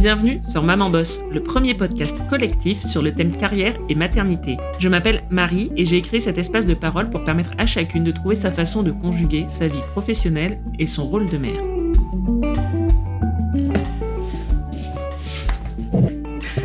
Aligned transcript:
Bienvenue 0.00 0.40
sur 0.48 0.62
Maman 0.62 0.88
Boss, 0.88 1.20
le 1.30 1.42
premier 1.42 1.74
podcast 1.74 2.16
collectif 2.30 2.80
sur 2.86 3.02
le 3.02 3.12
thème 3.12 3.36
carrière 3.36 3.76
et 3.90 3.94
maternité. 3.94 4.56
Je 4.78 4.88
m'appelle 4.88 5.22
Marie 5.28 5.70
et 5.76 5.84
j'ai 5.84 6.00
créé 6.00 6.20
cet 6.20 6.38
espace 6.38 6.64
de 6.64 6.72
parole 6.72 7.10
pour 7.10 7.22
permettre 7.22 7.52
à 7.58 7.66
chacune 7.66 8.02
de 8.02 8.10
trouver 8.10 8.34
sa 8.34 8.50
façon 8.50 8.82
de 8.82 8.92
conjuguer 8.92 9.44
sa 9.50 9.68
vie 9.68 9.82
professionnelle 9.92 10.58
et 10.78 10.86
son 10.86 11.06
rôle 11.06 11.28
de 11.28 11.36
mère. 11.36 11.60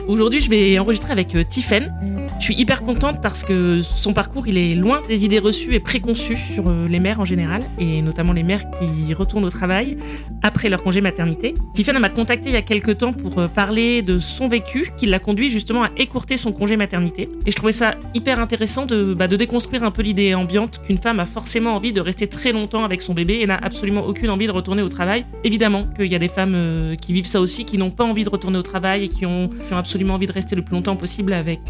Aujourd'hui, 0.07 0.39
je 0.39 0.50
vais 0.50 0.79
enregistrer 0.79 1.11
avec 1.11 1.36
euh, 1.36 1.43
Tiffen. 1.43 1.93
Je 2.46 2.52
suis 2.52 2.62
hyper 2.62 2.84
contente 2.84 3.23
parce 3.23 3.43
que 3.43 3.82
son 3.82 4.14
parcours, 4.14 4.48
il 4.48 4.59
est 4.59 4.75
loin 4.75 5.02
des 5.07 5.25
idées 5.25 5.39
reçues 5.39 5.73
et 5.73 5.80
préconçues 5.80 6.38
sur 6.38 6.68
euh, 6.68 6.88
les 6.88 7.00
mères 7.00 7.20
en 7.20 7.25
général, 7.25 7.64
et 7.79 8.04
notamment 8.04 8.34
les 8.34 8.43
mères 8.43 8.66
qui 8.70 9.16
retournent 9.16 9.46
au 9.46 9.50
travail 9.50 9.97
après 10.43 10.70
leur 10.70 10.84
congé 10.84 11.01
maternité. 11.01 11.56
Tiffany 11.73 11.97
m'a 11.97 12.10
contacté 12.10 12.50
il 12.50 12.54
y 12.54 12.56
a 12.56 12.61
quelques 12.61 13.00
temps 13.00 13.14
pour 13.14 13.39
euh, 13.39 13.47
parler 13.47 14.04
de 14.04 14.20
son 14.20 14.47
vécu 14.47 14.92
qui 14.96 15.07
l'a 15.07 15.18
conduit 15.18 15.50
justement 15.50 15.86
à 15.86 15.89
écourter 15.97 16.37
son 16.37 16.51
congé 16.51 16.78
maternité. 16.78 17.29
Et 17.47 17.50
je 17.50 17.56
trouvais 17.56 17.71
ça 17.71 17.96
hyper 18.14 18.39
intéressant 18.39 18.86
de, 18.86 19.15
bah, 19.15 19.28
de 19.28 19.37
déconstruire 19.37 19.82
un 19.82 19.89
peu 19.89 20.04
l'idée 20.04 20.36
ambiante 20.36 20.84
qu'une 20.86 21.00
femme 21.00 21.20
a 21.20 21.25
forcément 21.25 21.75
envie 21.75 21.93
de 21.93 22.01
rester 22.01 22.28
très 22.28 22.51
longtemps 22.51 22.84
avec 22.84 23.01
son 23.01 23.15
bébé 23.15 23.39
et 23.42 23.48
n'a 23.48 23.57
absolument 23.57 24.06
aucune 24.06 24.29
envie 24.29 24.46
de 24.46 24.51
retourner 24.51 24.84
au 24.84 24.89
travail. 24.89 25.25
Évidemment 25.43 25.87
qu'il 25.96 26.12
y 26.12 26.15
a 26.15 26.20
des 26.20 26.28
femmes 26.28 26.54
euh, 26.54 26.96
qui 26.96 27.12
vivent 27.12 27.25
ça 27.25 27.42
aussi, 27.42 27.65
qui 27.65 27.79
n'ont 27.79 27.89
pas 27.89 28.04
envie 28.04 28.23
de 28.23 28.29
retourner 28.29 28.59
au 28.59 28.64
travail 28.64 29.06
et 29.06 29.07
qui 29.07 29.25
ont, 29.25 29.48
qui 29.48 29.73
ont 29.73 29.78
absolument 29.78 30.14
envie 30.14 30.28
de 30.28 30.32
rester 30.32 30.56
le 30.56 30.62
plus 30.62 30.75
longtemps 30.75 30.96
possible 30.96 31.34
avec, 31.34 31.62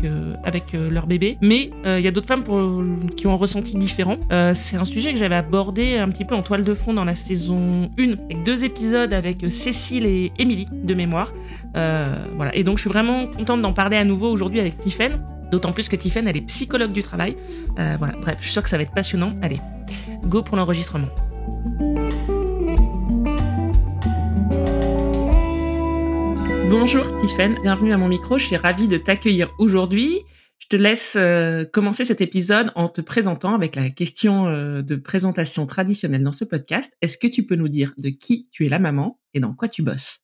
avec 0.43 0.64
euh, 0.73 0.89
leur 0.89 1.07
bébé. 1.07 1.37
Mais 1.41 1.69
euh, 1.85 1.99
il 1.99 2.05
y 2.05 2.07
a 2.07 2.11
d'autres 2.11 2.27
femmes 2.27 2.43
qui 3.15 3.27
ont 3.27 3.33
un 3.33 3.37
ressenti 3.37 3.77
différent. 3.77 4.17
Euh, 4.31 4.53
c'est 4.55 4.77
un 4.77 4.85
sujet 4.85 5.13
que 5.13 5.19
j'avais 5.19 5.35
abordé 5.35 5.97
un 5.97 6.09
petit 6.09 6.25
peu 6.25 6.35
en 6.35 6.41
toile 6.41 6.63
de 6.63 6.73
fond 6.73 6.93
dans 6.93 7.05
la 7.05 7.15
saison 7.15 7.89
1, 7.99 8.13
avec 8.25 8.43
deux 8.43 8.63
épisodes 8.63 9.13
avec 9.13 9.45
Cécile 9.49 10.05
et 10.05 10.31
Émilie 10.39 10.67
de 10.71 10.93
mémoire. 10.93 11.33
voilà. 11.73 12.55
Et 12.55 12.63
donc 12.63 12.77
je 12.77 12.81
suis 12.81 12.89
vraiment 12.89 13.27
contente 13.27 13.61
d'en 13.61 13.73
parler 13.73 13.97
à 13.97 14.03
nouveau 14.03 14.29
aujourd'hui 14.29 14.59
avec 14.59 14.77
Tiffen. 14.77 15.19
D'autant 15.51 15.71
plus 15.71 15.89
que 15.89 15.95
Tiffen, 15.95 16.27
elle 16.27 16.37
est 16.37 16.41
psychologue 16.41 16.91
du 16.91 17.03
travail. 17.03 17.35
voilà, 17.75 18.13
bref, 18.21 18.37
je 18.39 18.45
suis 18.45 18.53
sûre 18.53 18.63
que 18.63 18.69
ça 18.69 18.77
va 18.77 18.83
être 18.83 18.93
passionnant. 18.93 19.33
Allez, 19.41 19.59
go 20.23 20.41
pour 20.41 20.57
l'enregistrement. 20.57 21.07
Bonjour 26.69 27.15
Tiffen, 27.17 27.57
bienvenue 27.61 27.93
à 27.93 27.97
mon 27.97 28.07
micro. 28.07 28.37
Je 28.37 28.45
suis 28.45 28.57
ravie 28.57 28.87
de 28.87 28.97
t'accueillir 28.97 29.49
aujourd'hui. 29.59 30.21
Je 30.65 30.77
te 30.77 30.81
laisse 30.81 31.15
euh, 31.15 31.63
commencer 31.63 32.05
cet 32.05 32.21
épisode 32.21 32.71
en 32.73 32.89
te 32.89 32.99
présentant 32.99 33.53
avec 33.53 33.75
la 33.75 33.91
question 33.91 34.47
euh, 34.47 34.81
de 34.81 34.95
présentation 34.95 35.67
traditionnelle 35.67 36.23
dans 36.23 36.31
ce 36.31 36.43
podcast. 36.43 36.91
Est-ce 37.03 37.19
que 37.19 37.27
tu 37.27 37.45
peux 37.45 37.53
nous 37.53 37.67
dire 37.67 37.93
de 37.99 38.09
qui 38.09 38.49
tu 38.51 38.65
es 38.65 38.69
la 38.69 38.79
maman 38.79 39.19
et 39.35 39.39
dans 39.39 39.53
quoi 39.53 39.67
tu 39.67 39.83
bosses? 39.83 40.21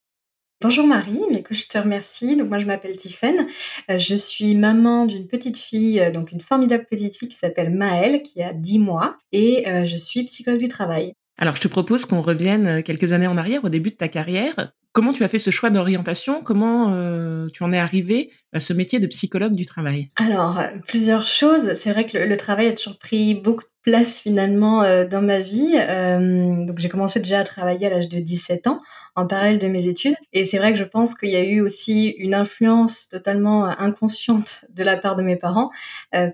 Bonjour 0.59 0.88
Marie, 0.88 1.22
mais 1.30 1.44
je 1.47 1.67
te 1.67 1.78
remercie. 1.78 2.38
Donc 2.38 2.50
moi 2.50 2.58
je 2.58 2.66
m'appelle 2.66 2.95
Tiffaine, 2.95 3.45
euh, 3.92 4.00
je 4.00 4.16
suis 4.16 4.56
maman 4.56 5.06
d'une 5.06 5.28
petite 5.28 5.58
fille, 5.58 6.12
donc 6.12 6.31
une 6.31 6.42
formidable 6.42 6.88
petite 6.89 7.16
fille 7.16 7.30
qui 7.30 7.38
s'appelle 7.38 7.69
Maëlle, 7.69 8.23
qui 8.23 8.42
a 8.42 8.52
10 8.52 8.80
mois, 8.80 9.17
et 9.31 9.66
je 9.86 9.95
suis 9.95 10.23
psychologue 10.23 10.59
du 10.59 10.69
travail. 10.69 11.14
Alors 11.38 11.56
je 11.56 11.62
te 11.62 11.67
propose 11.67 12.06
qu'on 12.06 12.22
revienne 12.22 12.81
quelques 12.81 13.14
années 13.14 13.28
en 13.28 13.38
arrière, 13.38 13.64
au 13.64 13.69
début 13.69 13.92
de 13.92 13.95
ta 13.95 14.08
carrière. 14.08 14.56
Comment 14.94 15.14
tu 15.14 15.23
as 15.23 15.30
fait 15.30 15.39
ce 15.39 15.52
choix 15.52 15.70
d'orientation? 15.70 16.42
Comment 16.42 16.94
euh, 16.94 17.47
tu 17.53 17.64
en 17.64 17.72
es 17.72 17.80
arrivé 17.80 18.30
à 18.52 18.59
ce 18.59 18.73
métier 18.73 19.00
de 19.00 19.08
psychologue 19.08 19.53
du 19.53 19.66
travail? 19.66 20.09
Alors, 20.17 20.61
plusieurs 20.86 21.25
choses. 21.25 21.75
C'est 21.75 21.92
vrai 21.92 22.06
que 22.06 22.17
le, 22.17 22.38
travail 22.38 22.67
a 22.67 22.73
toujours 22.73 22.97
pris 22.97 23.36
beaucoup 23.36 23.64
place 23.82 24.20
finalement 24.20 24.84
euh, 24.84 25.06
dans 25.06 25.22
ma 25.22 25.40
vie. 25.40 25.76
Euh, 25.78 26.66
donc 26.66 26.80
j'ai 26.80 26.90
commencé 26.90 27.20
déjà 27.20 27.40
à 27.40 27.44
travailler 27.44 27.88
à 27.88 27.90
l'âge 27.90 28.10
de 28.10 28.20
17 28.20 28.68
ans 28.68 28.80
en 29.16 29.28
parallèle 29.28 29.60
de 29.60 29.68
mes 29.68 29.88
études 29.88 30.16
et 30.32 30.46
c'est 30.46 30.58
vrai 30.58 30.72
que 30.72 30.80
je 30.80 30.84
pense 30.86 31.16
qu'il 31.16 31.30
y 31.30 31.36
a 31.36 31.44
eu 31.44 31.60
aussi 31.60 32.09
une 32.18 32.34
influence 32.34 33.09
totalement 33.09 33.68
euh, 33.68 33.74
inconsciente 33.78 34.66
de 34.69 34.84
la 34.84 34.96
part 34.96 35.16
de 35.16 35.24
mes 35.24 35.36
parents 35.36 35.69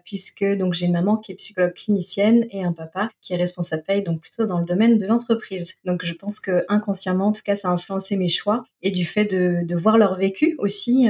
puisque 0.03 0.43
donc 0.43 0.73
j'ai 0.73 0.85
une 0.85 0.93
maman 0.93 1.17
qui 1.17 1.31
est 1.31 1.35
psychologue 1.35 1.73
clinicienne 1.73 2.45
et 2.51 2.63
un 2.63 2.73
papa 2.73 3.09
qui 3.21 3.33
est 3.33 3.37
responsable 3.37 3.83
paye 3.83 4.03
donc 4.03 4.21
plutôt 4.21 4.45
dans 4.45 4.59
le 4.59 4.65
domaine 4.65 4.97
de 4.97 5.05
l'entreprise. 5.05 5.75
Donc 5.85 6.03
je 6.03 6.13
pense 6.13 6.39
que 6.39 6.59
inconsciemment 6.69 7.27
en 7.27 7.31
tout 7.31 7.41
cas 7.43 7.55
ça 7.55 7.69
a 7.69 7.71
influencé 7.71 8.15
mes 8.15 8.29
choix 8.29 8.65
et 8.81 8.91
du 8.91 9.05
fait 9.05 9.25
de, 9.25 9.65
de 9.65 9.75
voir 9.75 9.97
leur 9.97 10.15
vécu 10.17 10.55
aussi 10.59 11.07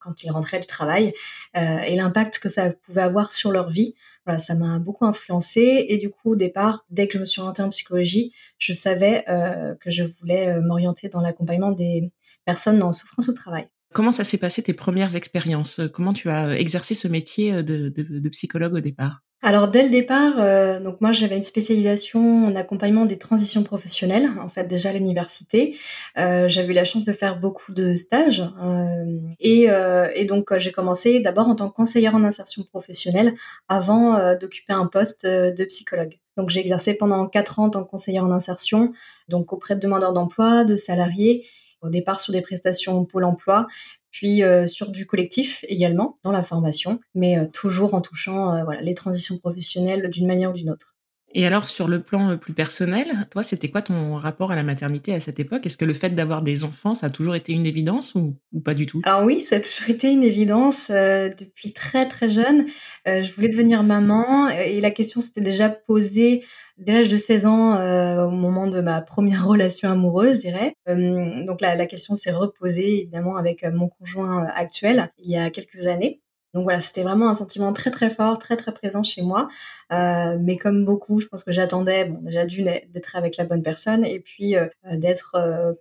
quand 0.00 0.22
ils 0.22 0.30
rentraient 0.30 0.60
du 0.60 0.66
travail 0.66 1.12
et 1.54 1.96
l'impact 1.96 2.38
que 2.38 2.48
ça 2.48 2.70
pouvait 2.70 3.02
avoir 3.02 3.32
sur 3.32 3.50
leur 3.50 3.70
vie 3.70 3.94
voilà, 4.24 4.38
ça 4.38 4.54
m'a 4.54 4.78
beaucoup 4.78 5.04
influencé 5.04 5.86
et 5.88 5.98
du 5.98 6.10
coup 6.10 6.32
au 6.32 6.36
départ, 6.36 6.84
dès 6.90 7.06
que 7.06 7.14
je 7.14 7.18
me 7.18 7.24
suis 7.24 7.40
orientée 7.40 7.62
en 7.62 7.68
psychologie, 7.68 8.32
je 8.58 8.72
savais 8.72 9.24
euh, 9.28 9.74
que 9.76 9.90
je 9.90 10.04
voulais 10.04 10.48
euh, 10.48 10.60
m'orienter 10.62 11.08
dans 11.08 11.20
l'accompagnement 11.20 11.72
des 11.72 12.10
personnes 12.44 12.82
en 12.82 12.92
souffrance 12.92 13.28
au 13.28 13.34
travail. 13.34 13.68
Comment 13.94 14.10
ça 14.10 14.24
s'est 14.24 14.38
passé 14.38 14.60
tes 14.60 14.72
premières 14.72 15.14
expériences? 15.14 15.80
Comment 15.92 16.12
tu 16.12 16.28
as 16.28 16.58
exercé 16.58 16.96
ce 16.96 17.06
métier 17.06 17.62
de, 17.62 17.88
de, 17.88 18.28
psychologue 18.28 18.74
au 18.74 18.80
départ? 18.80 19.20
Alors 19.40 19.68
dès 19.68 19.84
le 19.84 19.90
départ, 19.90 20.40
euh, 20.40 20.80
donc 20.80 21.00
moi 21.00 21.12
j'avais 21.12 21.36
une 21.36 21.44
spécialisation 21.44 22.46
en 22.46 22.56
accompagnement 22.56 23.04
des 23.04 23.18
transitions 23.18 23.62
professionnelles, 23.62 24.30
en 24.40 24.48
fait 24.48 24.64
déjà 24.64 24.88
à 24.88 24.92
l'université. 24.94 25.76
Euh, 26.18 26.48
j'avais 26.48 26.72
eu 26.72 26.72
la 26.72 26.84
chance 26.84 27.04
de 27.04 27.12
faire 27.12 27.38
beaucoup 27.38 27.72
de 27.72 27.94
stages 27.94 28.42
euh, 28.60 29.04
et, 29.38 29.70
euh, 29.70 30.08
donc 30.24 30.56
j'ai 30.56 30.72
commencé 30.72 31.20
d'abord 31.20 31.46
en 31.46 31.54
tant 31.54 31.68
que 31.68 31.76
conseillère 31.76 32.16
en 32.16 32.24
insertion 32.24 32.64
professionnelle 32.64 33.34
avant 33.68 34.16
euh, 34.16 34.34
d'occuper 34.36 34.72
un 34.72 34.86
poste 34.86 35.24
de 35.24 35.64
psychologue. 35.66 36.18
Donc 36.36 36.50
j'ai 36.50 36.60
exercé 36.60 36.94
pendant 36.94 37.28
quatre 37.28 37.60
ans 37.60 37.66
en 37.66 37.70
tant 37.70 37.84
que 37.84 37.90
conseillère 37.90 38.24
en 38.24 38.32
insertion, 38.32 38.92
donc 39.28 39.52
auprès 39.52 39.76
de 39.76 39.80
demandeurs 39.80 40.14
d'emploi, 40.14 40.64
de 40.64 40.74
salariés 40.74 41.44
au 41.84 41.90
départ 41.90 42.20
sur 42.20 42.32
des 42.32 42.40
prestations 42.40 43.04
Pôle 43.04 43.24
emploi, 43.24 43.66
puis 44.10 44.42
euh, 44.42 44.66
sur 44.66 44.90
du 44.90 45.06
collectif 45.06 45.64
également 45.68 46.18
dans 46.22 46.32
la 46.32 46.42
formation, 46.42 47.00
mais 47.14 47.38
euh, 47.38 47.46
toujours 47.46 47.94
en 47.94 48.00
touchant 48.00 48.54
euh, 48.54 48.64
les 48.80 48.94
transitions 48.94 49.38
professionnelles 49.38 50.08
d'une 50.08 50.26
manière 50.26 50.50
ou 50.50 50.54
d'une 50.54 50.70
autre. 50.70 50.93
Et 51.34 51.46
alors, 51.46 51.66
sur 51.68 51.88
le 51.88 52.00
plan 52.00 52.38
plus 52.38 52.52
personnel, 52.52 53.26
toi, 53.30 53.42
c'était 53.42 53.68
quoi 53.68 53.82
ton 53.82 54.14
rapport 54.14 54.52
à 54.52 54.56
la 54.56 54.62
maternité 54.62 55.12
à 55.12 55.20
cette 55.20 55.40
époque? 55.40 55.66
Est-ce 55.66 55.76
que 55.76 55.84
le 55.84 55.94
fait 55.94 56.10
d'avoir 56.10 56.42
des 56.42 56.64
enfants, 56.64 56.94
ça 56.94 57.06
a 57.06 57.10
toujours 57.10 57.34
été 57.34 57.52
une 57.52 57.66
évidence 57.66 58.14
ou, 58.14 58.36
pas 58.64 58.74
du 58.74 58.86
tout? 58.86 59.02
Alors 59.04 59.24
oui, 59.24 59.40
ça 59.40 59.56
a 59.56 59.60
toujours 59.60 59.90
été 59.90 60.12
une 60.12 60.22
évidence. 60.22 60.90
depuis 60.90 61.72
très 61.72 62.06
très 62.06 62.30
jeune, 62.30 62.66
je 63.04 63.32
voulais 63.32 63.48
devenir 63.48 63.82
maman 63.82 64.48
et 64.48 64.80
la 64.80 64.92
question 64.92 65.20
s'était 65.20 65.40
déjà 65.40 65.68
posée 65.68 66.42
dès 66.78 66.92
l'âge 66.92 67.08
de 67.08 67.16
16 67.16 67.46
ans, 67.46 67.76
euh, 67.76 68.24
au 68.24 68.30
moment 68.30 68.66
de 68.66 68.80
ma 68.80 69.00
première 69.00 69.46
relation 69.48 69.90
amoureuse, 69.90 70.36
je 70.36 70.40
dirais. 70.40 70.76
Euh, 70.88 71.44
donc 71.44 71.60
la, 71.60 71.74
la 71.74 71.86
question 71.86 72.14
s'est 72.14 72.32
reposée 72.32 73.00
évidemment 73.00 73.36
avec 73.36 73.64
euh, 73.64 73.70
mon 73.72 73.88
conjoint 73.88 74.46
actuel 74.54 75.10
il 75.18 75.30
y 75.30 75.36
a 75.36 75.50
quelques 75.50 75.86
années. 75.86 76.20
Donc 76.54 76.64
voilà, 76.64 76.80
c'était 76.80 77.02
vraiment 77.02 77.28
un 77.28 77.34
sentiment 77.34 77.72
très 77.72 77.90
très 77.90 78.10
fort, 78.10 78.38
très 78.38 78.56
très 78.56 78.72
présent 78.72 79.02
chez 79.02 79.22
moi. 79.22 79.48
Euh, 79.92 80.38
mais 80.40 80.56
comme 80.56 80.84
beaucoup, 80.84 81.20
je 81.20 81.26
pense 81.26 81.44
que 81.44 81.52
j'attendais, 81.52 82.06
bon, 82.06 82.22
déjà 82.22 82.46
d'une 82.46 82.70
d'être 82.88 83.16
avec 83.16 83.36
la 83.36 83.44
bonne 83.44 83.62
personne 83.62 84.04
et 84.04 84.20
puis 84.20 84.56
euh, 84.56 84.66
d'être 84.92 85.32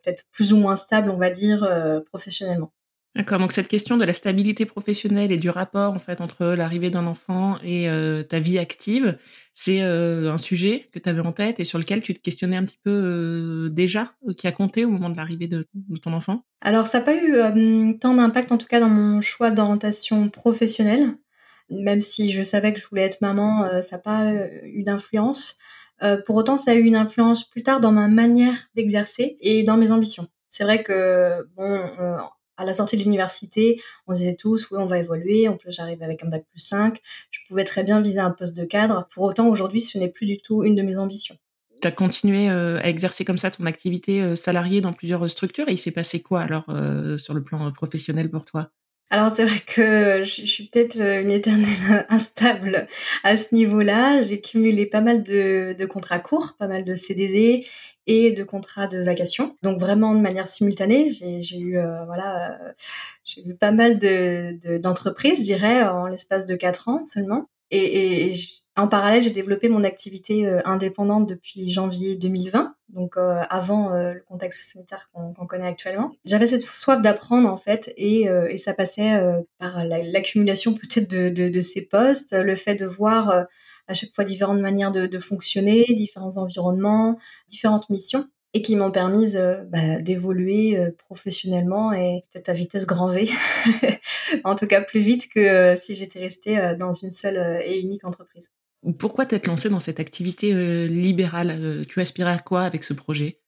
peut-être 0.04 0.26
plus 0.32 0.52
ou 0.54 0.58
moins 0.58 0.76
stable, 0.76 1.10
on 1.10 1.18
va 1.18 1.30
dire, 1.30 1.68
professionnellement. 2.08 2.72
D'accord, 3.16 3.38
donc 3.38 3.52
cette 3.52 3.68
question 3.68 3.98
de 3.98 4.06
la 4.06 4.14
stabilité 4.14 4.66
professionnelle 4.66 5.32
et 5.32 5.38
du 5.38 5.52
rapport 5.52 5.94
en 5.94 6.00
fait 6.00 6.20
entre 6.20 6.46
l'arrivée 6.46 6.90
d'un 6.90 7.06
enfant 7.06 7.60
et 7.64 7.88
euh, 7.88 8.24
ta 8.24 8.40
vie 8.40 8.58
active, 8.58 9.20
c'est 9.54 9.84
euh, 9.84 10.32
un 10.32 10.40
sujet 10.40 10.90
que 10.92 10.98
tu 10.98 11.08
avais 11.08 11.20
en 11.20 11.32
tête 11.32 11.60
et 11.60 11.64
sur 11.64 11.78
lequel 11.78 12.02
tu 12.02 12.16
te 12.16 12.20
questionnais 12.20 12.58
un 12.58 12.66
petit 12.66 12.80
peu 12.84 12.90
euh, 12.90 13.70
déjà, 13.70 14.14
qui 14.36 14.48
a 14.48 14.52
compté 14.52 14.84
au 14.84 14.90
moment 14.90 15.12
de 15.12 15.16
l'arrivée 15.16 15.48
de, 15.48 15.68
de, 15.76 16.00
ton 16.00 16.14
enfant? 16.14 16.44
Alors 16.62 16.88
ça 16.88 17.00
n'a 17.00 17.06
pas 17.06 17.16
eu 17.16 18.00
tant 18.00 18.16
d'impact 18.16 18.52
en 18.52 18.58
tout 18.58 18.66
cas 18.66 18.80
dans 18.80 18.90
mon 18.90 19.22
choix 19.22 19.52
d'orientation 19.52 20.30
professionnelle, 20.30 21.16
même 21.70 22.00
si 22.00 22.32
je 22.32 22.42
savais 22.42 22.74
que 22.74 22.80
je 22.80 22.88
voulais 22.88 23.04
être 23.04 23.22
maman, 23.22 23.70
ça 23.84 23.98
n'a 23.98 24.02
pas 24.02 24.34
eu 24.64 24.82
d'influence. 24.82 25.60
pour 26.26 26.36
autant, 26.36 26.58
ça 26.58 26.72
a 26.72 26.74
eu 26.74 26.84
une 26.84 26.96
influence 26.96 27.48
plus 27.48 27.62
tard 27.62 27.80
dans 27.80 27.92
ma 27.92 28.08
manière 28.08 28.58
d'exercer 28.74 29.38
et 29.40 29.62
dans 29.62 29.78
mes 29.78 29.92
ambitions. 29.92 30.28
C'est 30.50 30.64
vrai 30.64 30.82
que 30.82 31.48
bon 31.56 31.80
à 32.58 32.66
la 32.66 32.74
sortie 32.74 32.98
de 32.98 33.04
l'université, 33.04 33.82
on 34.08 34.14
disait 34.14 34.36
tous, 34.36 34.70
oui, 34.72 34.78
on 34.80 34.86
va 34.86 35.00
évoluer. 35.00 35.48
En 35.48 35.58
plus, 35.58 35.72
j'arrive 35.72 36.04
avec 36.04 36.24
un 36.24 36.28
bac 36.28 36.46
plus 36.50 36.60
5. 36.60 37.00
Je 37.32 37.40
pouvais 37.48 37.64
très 37.64 37.84
bien 37.84 38.02
viser 38.02 38.20
un 38.20 38.32
poste 38.32 38.56
de 38.56 38.66
cadre. 38.66 39.08
Pour 39.14 39.24
autant, 39.24 39.48
aujourd'hui, 39.48 39.82
ce 39.82 39.98
n'est 39.98 40.10
plus 40.10 40.26
du 40.26 40.38
tout 40.38 40.64
une 40.64 40.76
de 40.76 40.82
mes 40.82 40.98
ambitions. 40.98 41.38
Tu 41.82 41.88
as 41.88 41.92
continué 41.92 42.50
euh, 42.50 42.80
à 42.80 42.88
exercer 42.88 43.26
comme 43.26 43.38
ça 43.38 43.52
ton 43.52 43.66
activité 43.66 44.22
euh, 44.22 44.36
salariée 44.36 44.80
dans 44.80 44.94
plusieurs 44.94 45.30
structures 45.30 45.68
et 45.68 45.74
il 45.74 45.78
s'est 45.78 45.92
passé 45.92 46.22
quoi 46.22 46.42
alors 46.42 46.66
euh, 46.70 47.18
sur 47.18 47.34
le 47.34 47.44
plan 47.44 47.72
professionnel 47.72 48.30
pour 48.30 48.46
toi? 48.46 48.72
Alors 49.14 49.32
c'est 49.36 49.46
vrai 49.46 49.60
que 49.60 50.24
je, 50.24 50.44
suis 50.44 50.64
peut-être 50.66 51.00
une 51.00 51.30
éternelle 51.30 52.04
instable 52.10 52.88
à 53.24 53.38
ce 53.38 53.54
niveau-là. 53.54 54.24
J'ai 54.24 54.42
cumulé 54.42 54.88
pas 54.88 55.02
mal 55.02 55.22
de, 55.22 55.86
contrats 55.86 56.18
courts, 56.18 56.56
pas 56.58 56.68
mal 56.68 56.84
de 56.84 56.96
CDD 56.96 57.64
et 58.08 58.32
de 58.32 58.44
contrats 58.44 58.88
de 58.88 58.98
vacation. 59.04 59.56
Donc 59.62 59.80
vraiment 59.80 60.16
de 60.16 60.20
manière 60.20 60.48
simultanée, 60.48 61.06
j'ai 61.12 61.60
eu 61.60 61.78
euh, 61.78 62.06
voilà, 62.06 62.54
euh, 62.54 62.72
j'ai 63.24 63.48
eu 63.48 63.54
pas 63.54 63.72
mal 63.72 64.00
de 64.00 64.58
d'entreprises, 64.80 65.42
je 65.42 65.44
dirais, 65.44 65.84
en 65.84 66.08
l'espace 66.08 66.48
de 66.48 66.56
quatre 66.56 66.90
ans 66.90 67.06
seulement. 67.06 67.48
Et, 67.70 68.34
en 68.76 68.88
parallèle, 68.88 69.22
j'ai 69.22 69.30
développé 69.30 69.70
mon 69.70 69.84
activité 69.84 70.48
euh, 70.48 70.60
indépendante 70.66 71.30
depuis 71.30 71.72
janvier 71.72 72.16
2020, 72.16 72.73
donc 72.94 73.16
avant 73.18 73.90
le 73.90 74.24
contexte 74.28 74.72
sanitaire 74.72 75.10
qu'on 75.14 75.46
connaît 75.46 75.68
actuellement. 75.68 76.12
J'avais 76.26 76.48
cette 76.48 76.62
soif 76.62 77.02
d'apprendre 77.02 77.50
en 77.50 77.58
fait, 77.58 77.94
et, 77.98 78.30
et 78.50 78.58
ça 78.58 78.74
passait 78.74 79.22
par 79.58 79.84
l'accumulation 79.86 80.74
peut-être 80.74 81.10
de, 81.10 81.30
de, 81.30 81.50
de, 81.50 81.62
ces 81.62 81.82
postes, 81.82 82.34
le 82.34 82.56
fait 82.56 82.76
de 82.76 82.86
voir 82.86 83.46
à 83.88 83.94
chaque 83.94 84.14
fois 84.14 84.24
différentes 84.24 84.62
manières 84.62 84.92
de, 84.92 85.08
de 85.08 85.20
fonctionner, 85.20 85.86
différents 85.86 86.38
environnements, 86.38 87.18
différentes 87.50 87.90
missions 87.90 88.28
et 88.54 88.62
qui 88.62 88.76
m'ont 88.76 88.92
permis 88.92 89.36
euh, 89.36 89.64
bah, 89.64 90.00
d'évoluer 90.00 90.78
euh, 90.78 90.92
professionnellement 90.98 91.92
et 91.92 92.24
peut-être 92.32 92.50
à 92.50 92.54
vitesse 92.54 92.86
grand 92.86 93.10
V, 93.10 93.28
en 94.44 94.56
tout 94.56 94.68
cas 94.68 94.82
plus 94.82 95.00
vite 95.00 95.28
que 95.34 95.40
euh, 95.40 95.76
si 95.76 95.96
j'étais 95.96 96.20
restée 96.20 96.76
dans 96.78 96.94
une 96.94 97.10
seule 97.10 97.62
et 97.66 97.80
unique 97.80 98.06
entreprise. 98.06 98.50
Pourquoi 99.00 99.26
t'être 99.26 99.48
lancée 99.48 99.70
dans 99.70 99.80
cette 99.80 100.00
activité 100.00 100.88
libérale 100.88 101.82
Tu 101.88 102.02
aspirais 102.02 102.32
à 102.32 102.40
quoi 102.40 102.64
avec 102.64 102.84
ce 102.84 102.94
projet? 102.94 103.40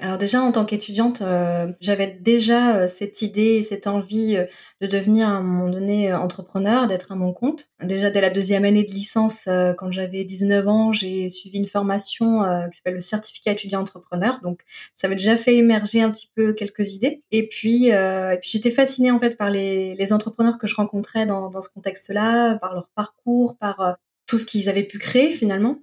Alors 0.00 0.16
déjà 0.16 0.42
en 0.42 0.52
tant 0.52 0.64
qu'étudiante, 0.64 1.22
euh, 1.22 1.72
j'avais 1.80 2.06
déjà 2.06 2.76
euh, 2.76 2.86
cette 2.86 3.20
idée 3.20 3.56
et 3.56 3.62
cette 3.62 3.88
envie 3.88 4.36
euh, 4.36 4.44
de 4.80 4.86
devenir 4.86 5.26
à 5.26 5.32
un 5.32 5.42
moment 5.42 5.68
donné 5.68 6.14
entrepreneur, 6.14 6.86
d'être 6.86 7.10
à 7.10 7.16
mon 7.16 7.32
compte. 7.32 7.72
Déjà 7.82 8.08
dès 8.08 8.20
la 8.20 8.30
deuxième 8.30 8.64
année 8.64 8.84
de 8.84 8.92
licence, 8.92 9.48
quand 9.76 9.90
j'avais 9.90 10.22
19 10.22 10.68
ans, 10.68 10.92
j'ai 10.92 11.28
suivi 11.28 11.58
une 11.58 11.66
formation 11.66 12.42
qui 12.70 12.76
s'appelle 12.76 12.94
le 12.94 13.00
certificat 13.00 13.52
étudiant 13.52 13.80
entrepreneur. 13.80 14.38
Donc 14.44 14.60
ça 14.94 15.08
m'a 15.08 15.16
déjà 15.16 15.36
fait 15.36 15.56
émerger 15.56 16.00
un 16.00 16.12
petit 16.12 16.30
peu 16.32 16.52
quelques 16.52 16.94
idées. 16.94 17.24
Et 17.32 17.48
puis, 17.48 17.90
j'étais 18.42 18.70
fascinée 18.70 19.10
en 19.10 19.18
fait 19.18 19.36
par 19.36 19.50
les, 19.50 19.96
les 19.96 20.12
entrepreneurs 20.12 20.58
que 20.58 20.68
je 20.68 20.76
rencontrais 20.76 21.26
dans, 21.26 21.50
dans 21.50 21.60
ce 21.60 21.70
contexte-là, 21.70 22.58
par 22.58 22.72
leur 22.72 22.88
parcours, 22.94 23.56
par 23.58 23.98
tout 24.28 24.38
ce 24.38 24.46
qu'ils 24.46 24.68
avaient 24.68 24.84
pu 24.84 24.98
créer 24.98 25.32
finalement. 25.32 25.80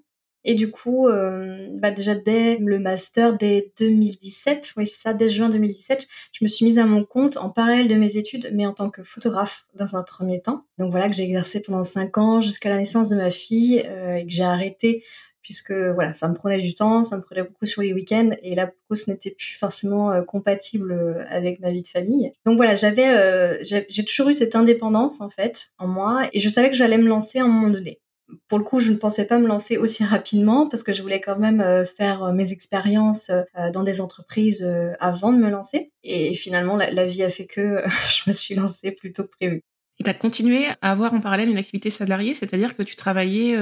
Et 0.47 0.53
du 0.53 0.69
coup, 0.69 1.07
euh, 1.07 1.69
bah 1.73 1.89
déjà 1.89 2.13
dès 2.13 2.59
le 2.59 2.77
master, 2.77 3.35
dès 3.35 3.73
2017, 3.79 4.73
oui 4.77 4.85
c'est 4.85 5.01
ça, 5.01 5.13
dès 5.15 5.27
juin 5.27 5.49
2017, 5.49 6.07
je 6.31 6.45
me 6.45 6.47
suis 6.47 6.65
mise 6.65 6.77
à 6.77 6.85
mon 6.85 7.03
compte 7.03 7.37
en 7.37 7.49
parallèle 7.49 7.87
de 7.87 7.95
mes 7.95 8.15
études, 8.15 8.51
mais 8.53 8.67
en 8.67 8.73
tant 8.73 8.91
que 8.91 9.03
photographe 9.03 9.65
dans 9.73 9.95
un 9.95 10.03
premier 10.03 10.41
temps. 10.41 10.63
Donc 10.77 10.91
voilà 10.91 11.09
que 11.09 11.15
j'ai 11.15 11.23
exercé 11.23 11.63
pendant 11.63 11.81
cinq 11.81 12.19
ans 12.19 12.41
jusqu'à 12.41 12.69
la 12.69 12.77
naissance 12.77 13.09
de 13.09 13.15
ma 13.15 13.31
fille 13.31 13.83
euh, 13.87 14.17
et 14.17 14.27
que 14.27 14.31
j'ai 14.31 14.43
arrêté 14.43 15.03
puisque 15.41 15.73
voilà, 15.73 16.13
ça 16.13 16.27
me 16.27 16.33
prenait 16.33 16.57
du 16.59 16.73
temps, 16.73 17.03
ça 17.03 17.17
me 17.17 17.21
prenait 17.21 17.43
beaucoup 17.43 17.65
sur 17.65 17.81
les 17.83 17.93
week-ends 17.93 18.31
et 18.41 18.55
là, 18.55 18.65
beaucoup, 18.65 18.95
ce 18.95 19.11
n'était 19.11 19.29
plus 19.29 19.55
forcément 19.59 20.11
euh, 20.11 20.21
compatible 20.23 21.25
avec 21.29 21.59
ma 21.59 21.71
vie 21.71 21.83
de 21.83 21.87
famille. 21.87 22.31
Donc 22.45 22.57
voilà, 22.57 22.75
j'avais, 22.75 23.63
j'ai 23.63 24.05
toujours 24.05 24.29
eu 24.29 24.33
cette 24.33 24.55
indépendance 24.55 25.21
en 25.21 25.29
fait 25.29 25.69
en 25.79 25.87
moi 25.87 26.29
et 26.33 26.39
je 26.39 26.49
savais 26.49 26.69
que 26.69 26.75
j'allais 26.75 26.99
me 26.99 27.07
lancer 27.07 27.39
à 27.39 27.45
un 27.45 27.47
moment 27.47 27.69
donné 27.69 27.99
pour 28.47 28.57
le 28.57 28.63
coup, 28.63 28.79
je 28.79 28.91
ne 28.91 28.97
pensais 28.97 29.25
pas 29.25 29.39
me 29.39 29.47
lancer 29.47 29.77
aussi 29.77 30.03
rapidement 30.03 30.67
parce 30.67 30.83
que 30.83 30.93
je 30.93 31.01
voulais 31.01 31.21
quand 31.21 31.37
même 31.37 31.61
euh, 31.61 31.85
faire 31.85 32.23
euh, 32.23 32.31
mes 32.33 32.51
expériences 32.51 33.29
euh, 33.29 33.71
dans 33.71 33.83
des 33.83 34.01
entreprises 34.01 34.67
avant 34.99 35.33
de 35.33 35.37
me 35.37 35.49
lancer. 35.49 35.91
Et 36.03 36.33
finalement, 36.33 36.75
la, 36.75 37.05
vie 37.05 37.23
a 37.23 37.29
fait 37.29 37.45
que 37.45 37.83
je 38.09 38.29
me 38.29 38.33
suis 38.33 38.55
lancée 38.55 38.91
plus 38.91 39.11
tôt 39.13 39.23
que 39.23 39.31
prévu. 39.39 39.61
Et 39.99 40.03
tu 40.03 40.09
as 40.09 40.13
continué 40.13 40.65
à 40.81 40.91
avoir 40.91 41.13
en 41.13 41.21
parallèle 41.21 41.49
une 41.49 41.57
activité 41.57 41.89
salariée, 41.89 42.33
c'est-à-dire 42.33 42.75
que 42.75 42.83
tu 42.83 42.95
travaillais 42.95 43.57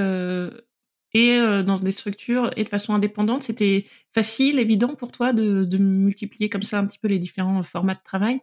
et 1.16 1.38
dans 1.64 1.78
des 1.78 1.92
structures 1.92 2.50
et 2.56 2.64
de 2.64 2.68
façon 2.68 2.92
indépendante. 2.92 3.44
C'était 3.44 3.84
facile, 4.12 4.58
évident 4.58 4.96
pour 4.96 5.12
toi 5.12 5.32
de, 5.32 5.64
de 5.64 5.78
multiplier 5.78 6.48
comme 6.48 6.64
ça 6.64 6.80
un 6.80 6.86
petit 6.86 6.98
peu 6.98 7.06
les 7.06 7.20
différents 7.20 7.62
formats 7.62 7.94
de 7.94 8.02
travail? 8.02 8.40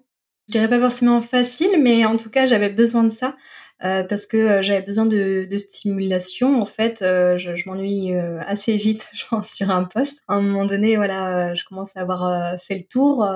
Je 0.48 0.54
dirais 0.54 0.70
pas 0.70 0.80
forcément 0.80 1.22
facile, 1.22 1.82
mais 1.82 2.06
en 2.06 2.18
tout 2.18 2.30
cas, 2.30 2.46
j'avais 2.46 2.70
besoin 2.70 3.04
de 3.04 3.10
ça. 3.10 3.36
Euh, 3.84 4.04
parce 4.04 4.28
que 4.28 4.38
euh, 4.38 4.62
j'avais 4.62 4.84
besoin 4.84 5.08
de, 5.08 5.48
de, 5.50 5.58
stimulation. 5.58 6.62
En 6.62 6.66
fait, 6.66 7.02
euh, 7.02 7.40
je, 7.40 7.56
je 7.56 7.68
m'ennuie 7.68 8.14
assez 8.46 8.78
vite, 8.78 9.10
sur 9.44 9.72
un 9.72 9.84
poste. 9.86 10.20
À 10.28 10.36
un 10.36 10.42
moment 10.42 10.66
donné, 10.66 10.98
voilà, 10.98 11.56
je 11.56 11.64
commence 11.66 11.96
à 11.96 12.02
avoir 12.02 12.60
fait 12.60 12.76
le 12.76 12.84
tour, 12.84 13.28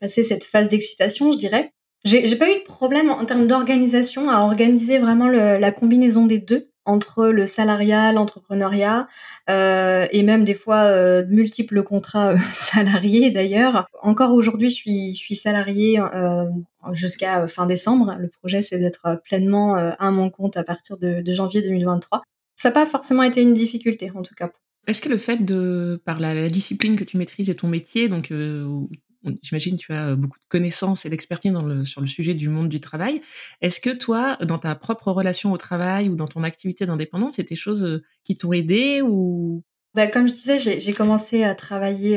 passé 0.00 0.24
cette 0.24 0.44
phase 0.44 0.68
d'excitation, 0.68 1.32
je 1.32 1.38
dirais. 1.38 1.72
J'ai 2.04 2.36
pas 2.36 2.50
eu 2.50 2.58
de 2.58 2.64
problème 2.64 3.10
en 3.10 3.24
termes 3.24 3.46
d'organisation 3.46 4.28
à 4.28 4.40
organiser 4.40 4.98
vraiment 4.98 5.28
le, 5.28 5.58
la 5.58 5.70
combinaison 5.70 6.26
des 6.26 6.38
deux 6.38 6.71
entre 6.84 7.28
le 7.28 7.46
salariat, 7.46 8.12
l'entrepreneuriat 8.12 9.06
euh, 9.50 10.06
et 10.10 10.22
même 10.22 10.44
des 10.44 10.54
fois 10.54 10.84
euh, 10.84 11.24
multiples 11.28 11.82
contrats 11.82 12.32
euh, 12.32 12.38
salariés 12.54 13.30
d'ailleurs. 13.30 13.86
Encore 14.02 14.32
aujourd'hui, 14.32 14.70
je 14.70 14.74
suis, 14.74 15.12
je 15.12 15.18
suis 15.18 15.36
salariée 15.36 15.98
jusqu'à 16.92 17.46
fin 17.46 17.66
décembre. 17.66 18.16
Le 18.18 18.28
projet, 18.28 18.62
c'est 18.62 18.78
d'être 18.78 19.20
pleinement 19.24 19.74
à 19.74 20.10
mon 20.10 20.30
compte 20.30 20.56
à 20.56 20.64
partir 20.64 20.98
de, 20.98 21.20
de 21.20 21.32
janvier 21.32 21.62
2023. 21.62 22.22
Ça 22.56 22.68
n'a 22.68 22.72
pas 22.72 22.86
forcément 22.86 23.22
été 23.22 23.42
une 23.42 23.54
difficulté, 23.54 24.10
en 24.14 24.22
tout 24.22 24.34
cas. 24.34 24.50
Est-ce 24.88 25.00
que 25.00 25.08
le 25.08 25.18
fait 25.18 25.44
de, 25.44 26.02
par 26.04 26.18
la, 26.18 26.34
la, 26.34 26.48
discipline 26.48 26.96
que 26.96 27.04
tu 27.04 27.16
maîtrises 27.16 27.48
et 27.48 27.54
ton 27.54 27.68
métier, 27.68 28.08
donc 28.08 28.32
j'imagine 29.42 29.76
tu 29.76 29.92
as 29.92 30.14
beaucoup 30.14 30.38
de 30.38 30.44
connaissances 30.48 31.06
et 31.06 31.10
d'expertise 31.10 31.52
sur 31.84 32.00
le 32.00 32.06
sujet 32.06 32.34
du 32.34 32.48
monde 32.48 32.68
du 32.68 32.80
travail. 32.80 33.22
Est-ce 33.60 33.80
que 33.80 33.90
toi, 33.90 34.36
dans 34.42 34.58
ta 34.58 34.74
propre 34.74 35.12
relation 35.12 35.52
au 35.52 35.56
travail 35.56 36.08
ou 36.08 36.16
dans 36.16 36.26
ton 36.26 36.42
activité 36.42 36.86
d'indépendance, 36.86 37.34
c'est 37.36 37.48
des 37.48 37.54
choses 37.54 38.02
qui 38.24 38.36
t'ont 38.36 38.52
aidé 38.52 39.02
ou? 39.02 39.62
Bah, 39.94 40.06
comme 40.06 40.26
je 40.26 40.32
disais, 40.32 40.58
j'ai 40.58 40.92
commencé 40.94 41.44
à 41.44 41.54
travailler 41.54 42.16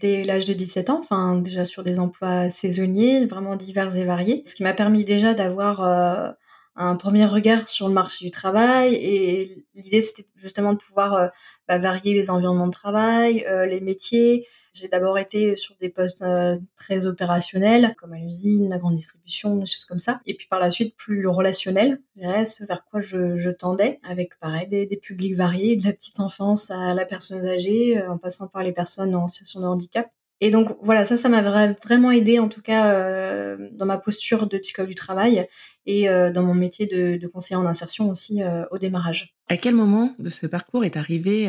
dès 0.00 0.24
l'âge 0.24 0.46
de 0.46 0.54
17 0.54 0.88
ans, 0.88 1.00
enfin 1.00 1.36
déjà 1.36 1.66
sur 1.66 1.82
des 1.82 1.98
emplois 1.98 2.48
saisonniers, 2.48 3.26
vraiment 3.26 3.54
divers 3.54 3.94
et 3.96 4.04
variés, 4.04 4.42
ce 4.46 4.54
qui 4.54 4.62
m'a 4.62 4.72
permis 4.72 5.04
déjà 5.04 5.34
d'avoir 5.34 6.34
un 6.74 6.96
premier 6.96 7.26
regard 7.26 7.68
sur 7.68 7.86
le 7.86 7.92
marché 7.92 8.24
du 8.24 8.30
travail. 8.30 8.94
Et 8.94 9.66
l'idée, 9.74 10.00
c'était 10.00 10.26
justement 10.36 10.72
de 10.72 10.78
pouvoir 10.78 11.30
bah, 11.68 11.76
varier 11.76 12.14
les 12.14 12.30
environnements 12.30 12.68
de 12.68 12.72
travail, 12.72 13.46
les 13.68 13.80
métiers, 13.82 14.46
j'ai 14.72 14.88
d'abord 14.88 15.18
été 15.18 15.56
sur 15.56 15.76
des 15.80 15.88
postes 15.88 16.22
euh, 16.22 16.56
très 16.76 17.06
opérationnels, 17.06 17.94
comme 17.98 18.12
à 18.12 18.18
l'usine, 18.18 18.68
la 18.70 18.78
grande 18.78 18.94
distribution, 18.94 19.56
des 19.56 19.66
choses 19.66 19.84
comme 19.84 19.98
ça. 19.98 20.20
Et 20.26 20.34
puis 20.34 20.46
par 20.48 20.58
la 20.58 20.70
suite, 20.70 20.96
plus 20.96 21.26
relationnel, 21.26 22.00
je 22.16 22.22
dirais, 22.22 22.44
ce 22.44 22.64
vers 22.64 22.84
quoi 22.86 23.00
je, 23.00 23.50
tendais, 23.50 24.00
avec 24.02 24.38
pareil 24.38 24.66
des, 24.68 24.86
des, 24.86 24.96
publics 24.96 25.34
variés, 25.34 25.76
de 25.76 25.84
la 25.84 25.92
petite 25.92 26.20
enfance 26.20 26.70
à 26.70 26.94
la 26.94 27.04
personne 27.04 27.46
âgée, 27.46 27.98
euh, 27.98 28.10
en 28.10 28.18
passant 28.18 28.48
par 28.48 28.62
les 28.62 28.72
personnes 28.72 29.14
en 29.14 29.28
situation 29.28 29.60
de 29.60 29.66
handicap. 29.66 30.10
Et 30.42 30.50
donc 30.50 30.76
voilà, 30.82 31.04
ça, 31.04 31.16
ça 31.16 31.28
m'a 31.28 31.40
vraiment 31.84 32.10
aidé 32.10 32.40
en 32.40 32.48
tout 32.48 32.62
cas 32.62 32.92
euh, 32.92 33.68
dans 33.74 33.86
ma 33.86 33.96
posture 33.96 34.48
de 34.48 34.58
psychologue 34.58 34.88
du 34.88 34.96
travail 34.96 35.46
et 35.86 36.08
euh, 36.08 36.32
dans 36.32 36.42
mon 36.42 36.52
métier 36.52 36.88
de, 36.88 37.16
de 37.16 37.26
conseiller 37.28 37.54
en 37.54 37.64
insertion 37.64 38.10
aussi 38.10 38.42
euh, 38.42 38.64
au 38.72 38.78
démarrage. 38.78 39.36
À 39.48 39.56
quel 39.56 39.76
moment 39.76 40.16
de 40.18 40.30
ce 40.30 40.48
parcours 40.48 40.84
est 40.84 40.96
arrivée 40.96 41.48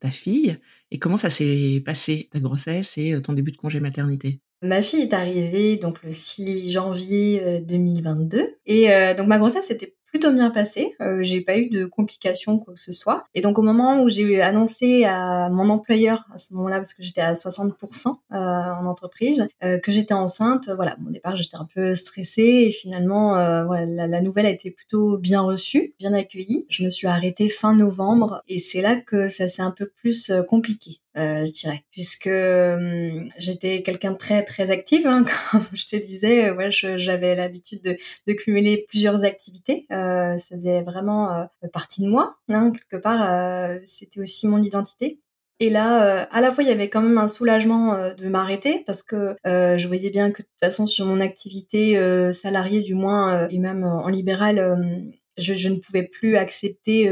ta 0.00 0.10
fille 0.10 0.58
et 0.90 0.98
comment 0.98 1.16
ça 1.16 1.30
s'est 1.30 1.80
passé 1.86 2.28
ta 2.32 2.40
grossesse 2.40 2.98
et 2.98 3.16
ton 3.22 3.34
début 3.34 3.52
de 3.52 3.56
congé 3.56 3.78
maternité? 3.78 4.40
Ma 4.62 4.82
fille 4.82 5.02
est 5.02 5.12
arrivée 5.12 5.76
donc 5.76 6.02
le 6.02 6.10
6 6.10 6.72
janvier 6.72 7.60
2022 7.60 8.56
et 8.66 8.88
donc 9.16 9.28
ma 9.28 9.38
grossesse 9.38 9.70
était 9.70 9.94
plutôt 10.14 10.32
bien 10.32 10.50
passé. 10.50 10.94
Euh, 11.00 11.24
j'ai 11.24 11.40
pas 11.40 11.58
eu 11.58 11.68
de 11.68 11.86
complications 11.86 12.60
quoi 12.60 12.74
que 12.74 12.78
ce 12.78 12.92
soit. 12.92 13.24
Et 13.34 13.40
donc 13.40 13.58
au 13.58 13.62
moment 13.62 14.00
où 14.00 14.08
j'ai 14.08 14.40
annoncé 14.40 15.02
à 15.04 15.48
mon 15.50 15.68
employeur 15.70 16.24
à 16.32 16.38
ce 16.38 16.54
moment-là, 16.54 16.76
parce 16.76 16.94
que 16.94 17.02
j'étais 17.02 17.20
à 17.20 17.32
60% 17.32 17.72
euh, 18.06 18.36
en 18.36 18.86
entreprise, 18.86 19.48
euh, 19.64 19.80
que 19.80 19.90
j'étais 19.90 20.14
enceinte, 20.14 20.70
voilà, 20.76 20.96
au 21.04 21.10
départ 21.10 21.34
j'étais 21.34 21.56
un 21.56 21.66
peu 21.74 21.96
stressée 21.96 22.66
et 22.68 22.70
finalement 22.70 23.30
voilà, 23.66 24.06
la, 24.06 24.20
nouvelle 24.20 24.46
a 24.46 24.50
été 24.50 24.70
plutôt 24.70 25.18
bien 25.18 25.40
reçue, 25.40 25.94
bien 25.98 26.14
accueillie. 26.14 26.64
Je 26.68 26.84
me 26.84 26.90
suis 26.90 27.08
arrêtée 27.08 27.48
fin 27.48 27.74
novembre 27.74 28.44
et 28.46 28.60
c'est 28.60 28.82
là 28.82 28.94
que 28.94 29.26
ça 29.26 29.48
s'est 29.48 29.62
un 29.62 29.72
peu 29.72 29.86
plus 29.86 30.30
compliqué. 30.48 31.00
Je 31.16 31.50
dirais, 31.50 31.84
puisque 31.92 32.26
hum, 32.26 33.28
j'étais 33.38 33.82
quelqu'un 33.82 34.12
de 34.12 34.16
très 34.16 34.42
très 34.42 34.70
active, 34.70 35.06
hein, 35.06 35.24
comme 35.50 35.64
je 35.72 35.86
te 35.86 35.96
disais, 35.96 36.50
ouais, 36.50 36.70
j'avais 36.70 37.34
l'habitude 37.34 37.82
de, 37.82 37.96
de, 38.26 38.32
cumuler 38.32 38.84
plusieurs 38.88 39.24
activités. 39.24 39.86
Euh, 40.04 40.38
ça 40.38 40.54
faisait 40.56 40.82
vraiment 40.82 41.32
euh, 41.32 41.68
partie 41.72 42.02
de 42.02 42.08
moi, 42.08 42.36
hein, 42.48 42.72
quelque 42.72 43.00
part. 43.00 43.30
Euh, 43.32 43.78
c'était 43.84 44.20
aussi 44.20 44.46
mon 44.46 44.62
identité. 44.62 45.20
Et 45.60 45.70
là, 45.70 46.26
à 46.32 46.40
la 46.40 46.50
fois, 46.50 46.64
il 46.64 46.68
y 46.68 46.72
avait 46.72 46.90
quand 46.90 47.00
même 47.00 47.16
un 47.16 47.28
soulagement 47.28 47.96
de 48.12 48.28
m'arrêter 48.28 48.82
parce 48.88 49.04
que 49.04 49.36
je 49.44 49.86
voyais 49.86 50.10
bien 50.10 50.32
que 50.32 50.42
de 50.42 50.48
toute 50.48 50.60
façon, 50.60 50.88
sur 50.88 51.06
mon 51.06 51.20
activité 51.20 51.94
salariée, 52.32 52.80
du 52.80 52.94
moins, 52.94 53.46
et 53.48 53.60
même 53.60 53.84
en 53.84 54.08
libéral, 54.08 55.14
je, 55.38 55.54
je, 55.54 55.68
ne 55.68 55.76
pouvais 55.76 56.02
plus 56.02 56.36
accepter 56.36 57.08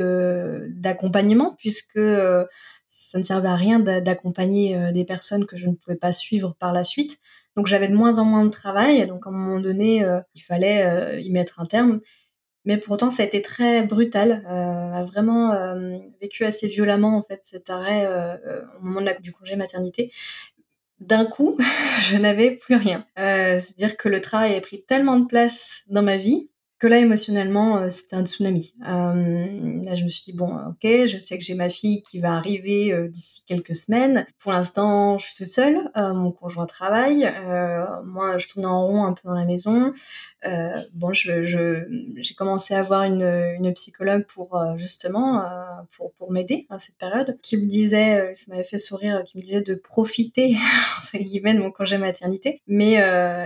d'accompagnement 0.71 1.55
puisque 1.57 2.01
ça 2.89 3.19
ne 3.19 3.23
servait 3.23 3.49
à 3.49 3.55
rien 3.55 3.79
d'accompagner 3.79 4.91
des 4.93 5.05
personnes 5.05 5.47
que 5.47 5.57
je 5.57 5.69
ne 5.69 5.75
pouvais 5.77 5.97
pas 5.97 6.13
suivre 6.13 6.57
par 6.59 6.73
la 6.73 6.83
suite. 6.83 7.21
Donc 7.57 7.69
j'avais 7.69 7.87
de 7.87 7.95
moins 7.95 8.19
en 8.19 8.25
moins 8.25 8.45
de 8.45 8.51
travail, 8.51 9.07
donc 9.07 9.25
à 9.25 9.31
un 9.31 9.33
moment 9.33 9.61
donné, 9.61 10.05
il 10.35 10.43
fallait 10.43 11.23
y 11.23 11.31
mettre 11.31 11.61
un 11.61 11.67
terme. 11.67 12.01
Mais 12.65 12.77
pourtant, 12.77 13.11
ça 13.11 13.23
a 13.25 13.27
été 13.27 13.43
très 13.43 13.83
brutal, 13.83 14.45
euh, 14.47 14.93
a 14.93 15.05
vraiment 15.05 15.53
euh, 15.53 15.99
vécu 16.21 16.45
assez 16.45 16.69
violemment 16.69 17.17
en 17.17 17.23
fait 17.23 17.41
cet 17.43 17.71
arrêt 17.71 18.07
euh, 18.07 18.37
euh 18.47 18.63
au 18.81 18.85
moment 18.85 19.11
du 19.21 19.33
congé 19.33 19.57
maternité. 19.57 20.13
D'un 21.01 21.25
coup, 21.25 21.59
je 22.03 22.17
n'avais 22.17 22.53
plus 22.53 22.77
rien. 22.77 23.05
C'est-à-dire 23.17 23.97
que 23.97 24.09
le 24.09 24.21
travail 24.21 24.55
a 24.57 24.61
pris 24.61 24.85
tellement 24.85 25.19
de 25.19 25.27
place 25.27 25.83
dans 25.89 26.03
ma 26.03 26.17
vie 26.17 26.49
que 26.83 26.89
là 26.89 26.99
émotionnellement 26.99 27.89
c'était 27.89 28.17
un 28.17 28.25
tsunami. 28.25 28.75
là 28.81 29.95
je 29.95 30.03
me 30.03 30.09
suis 30.09 30.33
dit 30.33 30.37
bon 30.37 30.49
ok, 30.49 31.07
je 31.07 31.17
sais 31.17 31.39
que 31.39 31.45
j'ai 31.45 31.55
ma 31.55 31.69
fille 31.69 32.03
qui 32.03 32.19
va 32.19 32.33
arriver 32.33 33.09
d'ici 33.09 33.45
quelques 33.47 33.77
semaines. 33.77 34.27
Pour 34.41 34.51
l'instant 34.51 35.17
je 35.17 35.27
suis 35.27 35.37
toute 35.37 35.47
seule, 35.47 35.79
mon 35.95 36.33
conjoint 36.33 36.67
travaille, 36.67 37.33
moi 38.05 38.37
je 38.37 38.49
tourne 38.49 38.67
en 38.67 38.85
rond 38.85 39.05
un 39.05 39.13
peu 39.13 39.29
dans 39.29 39.35
la 39.35 39.45
maison. 39.45 39.93
Euh, 40.45 40.83
bon, 40.93 41.13
je, 41.13 41.43
j'ai 42.17 42.35
commencé 42.35 42.75
à 42.75 42.83
voir 42.83 43.05
une, 43.05 43.23
une 43.23 43.73
psychologue 43.75 44.27
pour 44.27 44.57
euh, 44.57 44.77
justement 44.77 45.41
euh, 45.45 45.65
pour, 45.97 46.13
pour 46.15 46.33
m'aider 46.33 46.67
à 46.69 46.81
cette 46.81 46.97
période, 46.97 47.39
qui 47.43 47.57
me 47.57 47.67
disait, 47.67 48.33
ça 48.35 48.45
m'avait 48.49 48.65
fait 48.65 48.79
sourire, 48.79 49.23
qui 49.25 49.37
me 49.37 49.43
disait 49.43 49.61
de 49.61 49.75
profiter 49.75 50.57
entre 50.99 51.23
guillemets 51.23 51.55
de 51.55 51.61
mon 51.61 51.71
congé 51.71 51.97
maternité, 51.97 52.61
mais, 52.67 52.97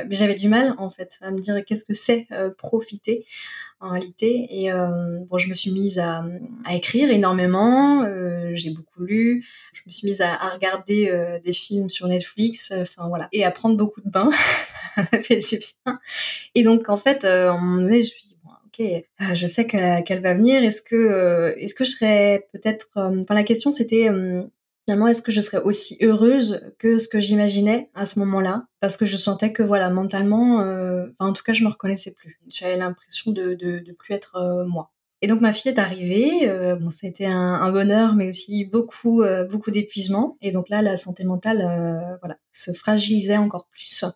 mais 0.07 0.15
j'avais 0.15 0.35
du 0.35 0.49
mal 0.49 0.75
en 0.79 0.89
fait 0.89 1.19
à 1.21 1.31
me 1.31 1.39
dire 1.39 1.63
qu'est-ce 1.65 1.85
que 1.85 1.95
c'est 1.95 2.29
profiter? 2.57 3.26
En 3.81 3.91
réalité. 3.91 4.47
Et 4.51 4.73
euh, 4.73 5.19
bon, 5.29 5.39
je 5.39 5.49
me 5.49 5.55
suis 5.55 5.71
mise 5.71 5.99
à, 5.99 6.25
écrire 6.73 7.11
énormément. 7.11 8.03
Euh, 8.03 8.53
j'ai 8.55 8.71
beaucoup 8.71 9.03
lu. 9.03 9.45
Je 9.73 9.83
me 9.87 9.93
suis 9.93 10.09
mise 10.09 10.21
à, 10.21 10.37
regarder 10.49 11.11
euh, 11.11 11.39
des 11.41 11.53
films 11.53 11.89
sur 11.89 12.09
Netflix. 12.09 12.73
Enfin 12.75 13.09
voilà, 13.09 13.29
et 13.33 13.45
à 13.45 13.51
prendre 13.51 13.77
beaucoup 13.77 14.01
de 14.01 14.11
bains. 14.11 14.31
Et 16.55 16.63
donc 16.63 16.89
en 16.89 16.97
fait, 16.97 17.25
à 17.25 17.53
un 17.53 17.61
moment 17.61 17.83
donné, 17.83 18.03
je 18.03 18.15
me 18.15 18.19
suis 18.19 18.29
dit, 18.29 18.37
bon, 18.43 18.51
ok, 18.67 19.35
je 19.35 19.47
sais 19.47 19.67
qu'elle 19.67 20.23
va 20.23 20.35
venir. 20.35 20.63
Est-ce 20.63 20.81
que, 20.81 21.55
est-ce 21.59 21.75
que 21.75 21.85
je 21.85 21.91
serais 21.91 22.49
peut-être. 22.53 22.89
Enfin, 22.95 23.35
la 23.35 23.45
question 23.45 23.71
c'était 23.71 24.09
finalement, 24.87 25.09
est-ce 25.09 25.23
que 25.23 25.33
je 25.33 25.41
serais 25.41 25.63
aussi 25.63 25.99
heureuse 26.01 26.61
que 26.79 26.99
ce 26.99 27.09
que 27.09 27.19
j'imaginais 27.19 27.91
à 27.95 28.05
ce 28.07 28.19
moment-là? 28.21 28.67
Parce 28.81 28.97
que 28.97 29.05
je 29.05 29.17
sentais 29.17 29.53
que, 29.53 29.63
voilà, 29.63 29.91
mentalement, 29.91 30.61
euh, 30.61 31.07
en 31.19 31.33
tout 31.33 31.43
cas, 31.43 31.53
je 31.53 31.65
me 31.65 31.69
reconnaissais 31.69 32.13
plus. 32.13 32.39
J'avais 32.49 32.77
l'impression 32.77 33.33
de, 33.33 33.55
de, 33.55 33.81
de, 33.81 33.93
plus 33.93 34.15
être 34.15 34.37
euh, 34.37 34.65
moi. 34.65 34.93
Et 35.23 35.27
donc 35.27 35.41
ma 35.41 35.53
fille 35.53 35.73
est 35.73 35.79
arrivée. 35.79 36.49
Euh, 36.49 36.77
bon, 36.77 36.91
ça 36.91 37.07
a 37.07 37.09
été 37.09 37.27
un, 37.27 37.55
un, 37.55 37.73
bonheur, 37.73 38.15
mais 38.15 38.29
aussi 38.29 38.65
beaucoup, 38.65 39.23
euh, 39.23 39.45
beaucoup 39.45 39.73
d'épuisement. 39.73 40.37
Et 40.41 40.53
donc 40.53 40.69
là, 40.69 40.83
la 40.83 40.97
santé 40.97 41.25
mentale, 41.25 42.19
voilà, 42.21 42.37
se 42.53 42.73
fragilisait 42.73 43.39
encore 43.39 43.67
plus. 43.67 43.89
ça 43.89 44.15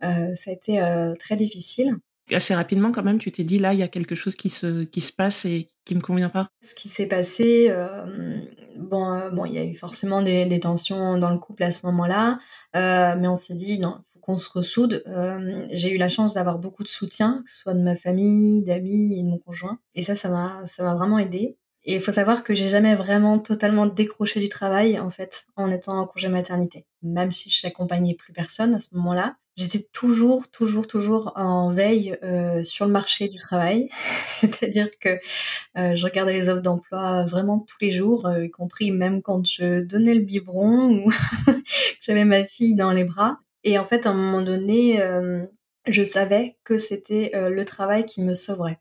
a 0.00 0.50
été 0.50 0.82
très 1.20 1.36
difficile 1.36 1.96
assez 2.34 2.54
rapidement 2.54 2.92
quand 2.92 3.02
même, 3.02 3.18
tu 3.18 3.30
t'es 3.32 3.44
dit 3.44 3.58
là, 3.58 3.72
il 3.74 3.80
y 3.80 3.82
a 3.82 3.88
quelque 3.88 4.14
chose 4.14 4.36
qui 4.36 4.50
se, 4.50 4.84
qui 4.84 5.00
se 5.00 5.12
passe 5.12 5.44
et 5.44 5.68
qui 5.84 5.94
me 5.94 6.00
convient 6.00 6.28
pas? 6.28 6.48
Ce 6.62 6.74
qui 6.74 6.88
s'est 6.88 7.06
passé, 7.06 7.68
euh, 7.70 8.40
bon, 8.76 9.12
euh, 9.12 9.30
bon, 9.30 9.44
il 9.44 9.54
y 9.54 9.58
a 9.58 9.64
eu 9.64 9.74
forcément 9.74 10.22
des, 10.22 10.60
tensions 10.60 11.18
dans 11.18 11.30
le 11.30 11.38
couple 11.38 11.62
à 11.62 11.70
ce 11.70 11.86
moment-là, 11.86 12.38
euh, 12.76 13.14
mais 13.18 13.28
on 13.28 13.36
s'est 13.36 13.54
dit 13.54 13.78
non, 13.78 13.98
il 14.00 14.12
faut 14.12 14.20
qu'on 14.20 14.36
se 14.36 14.50
ressoude. 14.50 15.04
J'ai 15.70 15.92
eu 15.92 15.98
la 15.98 16.08
chance 16.08 16.34
d'avoir 16.34 16.58
beaucoup 16.58 16.82
de 16.82 16.88
soutien, 16.88 17.42
que 17.44 17.50
ce 17.50 17.60
soit 17.60 17.74
de 17.74 17.82
ma 17.82 17.96
famille, 17.96 18.64
d'amis 18.64 19.18
et 19.18 19.22
de 19.22 19.28
mon 19.28 19.38
conjoint, 19.38 19.78
et 19.94 20.02
ça, 20.02 20.14
ça 20.14 20.28
m'a, 20.28 20.62
ça 20.66 20.82
m'a 20.82 20.94
vraiment 20.94 21.18
aidé. 21.18 21.56
Et 21.84 21.94
il 21.94 22.00
faut 22.02 22.12
savoir 22.12 22.44
que 22.44 22.54
j'ai 22.54 22.68
jamais 22.68 22.94
vraiment 22.94 23.38
totalement 23.38 23.86
décroché 23.86 24.40
du 24.40 24.50
travail, 24.50 24.98
en 25.00 25.08
fait, 25.08 25.46
en 25.56 25.70
étant 25.70 25.98
en 25.98 26.06
congé 26.06 26.28
maternité. 26.28 26.84
Même 27.02 27.30
si 27.30 27.48
je 27.48 27.66
n'accompagnais 27.66 28.14
plus 28.14 28.34
personne 28.34 28.74
à 28.74 28.80
ce 28.80 28.94
moment-là, 28.96 29.36
j'étais 29.58 29.84
toujours, 29.92 30.48
toujours, 30.48 30.86
toujours 30.86 31.32
en 31.34 31.68
veille 31.68 32.16
euh, 32.22 32.62
sur 32.62 32.86
le 32.86 32.92
marché 32.92 33.28
du 33.28 33.38
travail. 33.38 33.88
C'est-à-dire 34.40 34.88
que 35.00 35.18
euh, 35.76 35.96
je 35.96 36.04
regardais 36.04 36.32
les 36.32 36.48
offres 36.48 36.62
d'emploi 36.62 37.24
vraiment 37.24 37.58
tous 37.58 37.76
les 37.80 37.90
jours, 37.90 38.26
euh, 38.26 38.46
y 38.46 38.50
compris 38.50 38.92
même 38.92 39.20
quand 39.20 39.44
je 39.44 39.82
donnais 39.82 40.14
le 40.14 40.20
biberon 40.20 40.90
ou 41.06 41.10
que 41.10 41.52
j'avais 42.00 42.24
ma 42.24 42.44
fille 42.44 42.76
dans 42.76 42.92
les 42.92 43.04
bras. 43.04 43.38
Et 43.64 43.78
en 43.78 43.84
fait, 43.84 44.06
à 44.06 44.10
un 44.10 44.14
moment 44.14 44.40
donné, 44.40 45.02
je 45.86 46.02
savais 46.04 46.56
que 46.62 46.76
c'était 46.76 47.32
le 47.34 47.64
travail 47.64 48.06
qui 48.06 48.22
me 48.22 48.32
sauverait. 48.32 48.78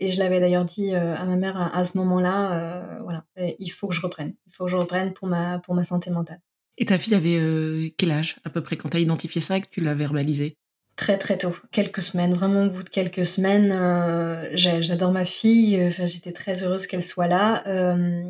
Et 0.00 0.08
je 0.08 0.18
l'avais 0.18 0.40
d'ailleurs 0.40 0.64
dit 0.64 0.94
à 0.94 1.24
ma 1.26 1.36
mère 1.36 1.56
à, 1.58 1.76
à 1.76 1.84
ce 1.84 1.98
moment-là, 1.98 2.98
voilà, 3.02 3.24
il 3.36 3.68
faut 3.68 3.88
que 3.88 3.94
je 3.94 4.00
reprenne. 4.00 4.34
Il 4.46 4.54
faut 4.54 4.64
que 4.64 4.70
je 4.70 4.76
reprenne 4.78 5.12
pour 5.12 5.28
ma, 5.28 5.58
pour 5.58 5.74
ma 5.74 5.84
santé 5.84 6.10
mentale. 6.10 6.40
Et 6.78 6.86
ta 6.86 6.98
fille 6.98 7.14
avait 7.14 7.36
euh, 7.36 7.88
quel 7.96 8.10
âge 8.10 8.36
à 8.44 8.50
peu 8.50 8.62
près 8.62 8.76
quand 8.76 8.90
tu 8.90 8.96
as 8.96 9.00
identifié 9.00 9.40
ça 9.40 9.56
et 9.56 9.60
que 9.60 9.68
tu 9.70 9.80
l'as 9.80 9.94
verbalisé? 9.94 10.56
Très 10.96 11.18
très 11.18 11.36
tôt, 11.36 11.54
quelques 11.72 12.00
semaines, 12.00 12.32
vraiment 12.32 12.64
au 12.64 12.70
bout 12.70 12.82
de 12.82 12.88
quelques 12.88 13.26
semaines. 13.26 13.70
Euh, 13.70 14.48
J'adore 14.54 15.12
ma 15.12 15.26
fille, 15.26 15.78
enfin, 15.86 16.06
j'étais 16.06 16.32
très 16.32 16.64
heureuse 16.64 16.86
qu'elle 16.86 17.02
soit 17.02 17.26
là. 17.26 17.62
Euh, 17.66 18.22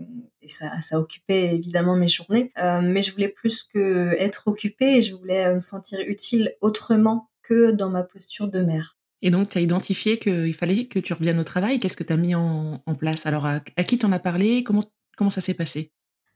et 0.42 0.48
ça, 0.48 0.72
ça 0.80 0.98
occupait 0.98 1.54
évidemment 1.54 1.94
mes 1.94 2.08
journées. 2.08 2.50
Euh, 2.58 2.80
mais 2.82 3.02
je 3.02 3.12
voulais 3.12 3.28
plus 3.28 3.62
que 3.62 4.16
être 4.18 4.48
occupée, 4.48 5.00
je 5.00 5.14
voulais 5.14 5.54
me 5.54 5.60
sentir 5.60 6.00
utile 6.00 6.54
autrement 6.60 7.30
que 7.44 7.70
dans 7.70 7.88
ma 7.88 8.02
posture 8.02 8.48
de 8.48 8.60
mère. 8.62 8.96
Et 9.22 9.30
donc, 9.30 9.50
tu 9.50 9.58
as 9.58 9.60
identifié 9.60 10.18
qu'il 10.18 10.54
fallait 10.54 10.86
que 10.86 10.98
tu 10.98 11.12
reviennes 11.12 11.38
au 11.38 11.44
travail. 11.44 11.78
Qu'est-ce 11.78 11.96
que 11.96 12.04
tu 12.04 12.12
as 12.12 12.16
mis 12.16 12.34
en, 12.34 12.82
en, 12.84 12.94
place? 12.96 13.26
Alors, 13.26 13.46
à, 13.46 13.60
à 13.76 13.84
qui 13.84 13.96
t'en 13.96 14.10
as 14.10 14.18
parlé? 14.18 14.64
Comment, 14.64 14.84
comment 15.16 15.30
ça 15.30 15.40
s'est 15.40 15.54
passé? 15.54 15.92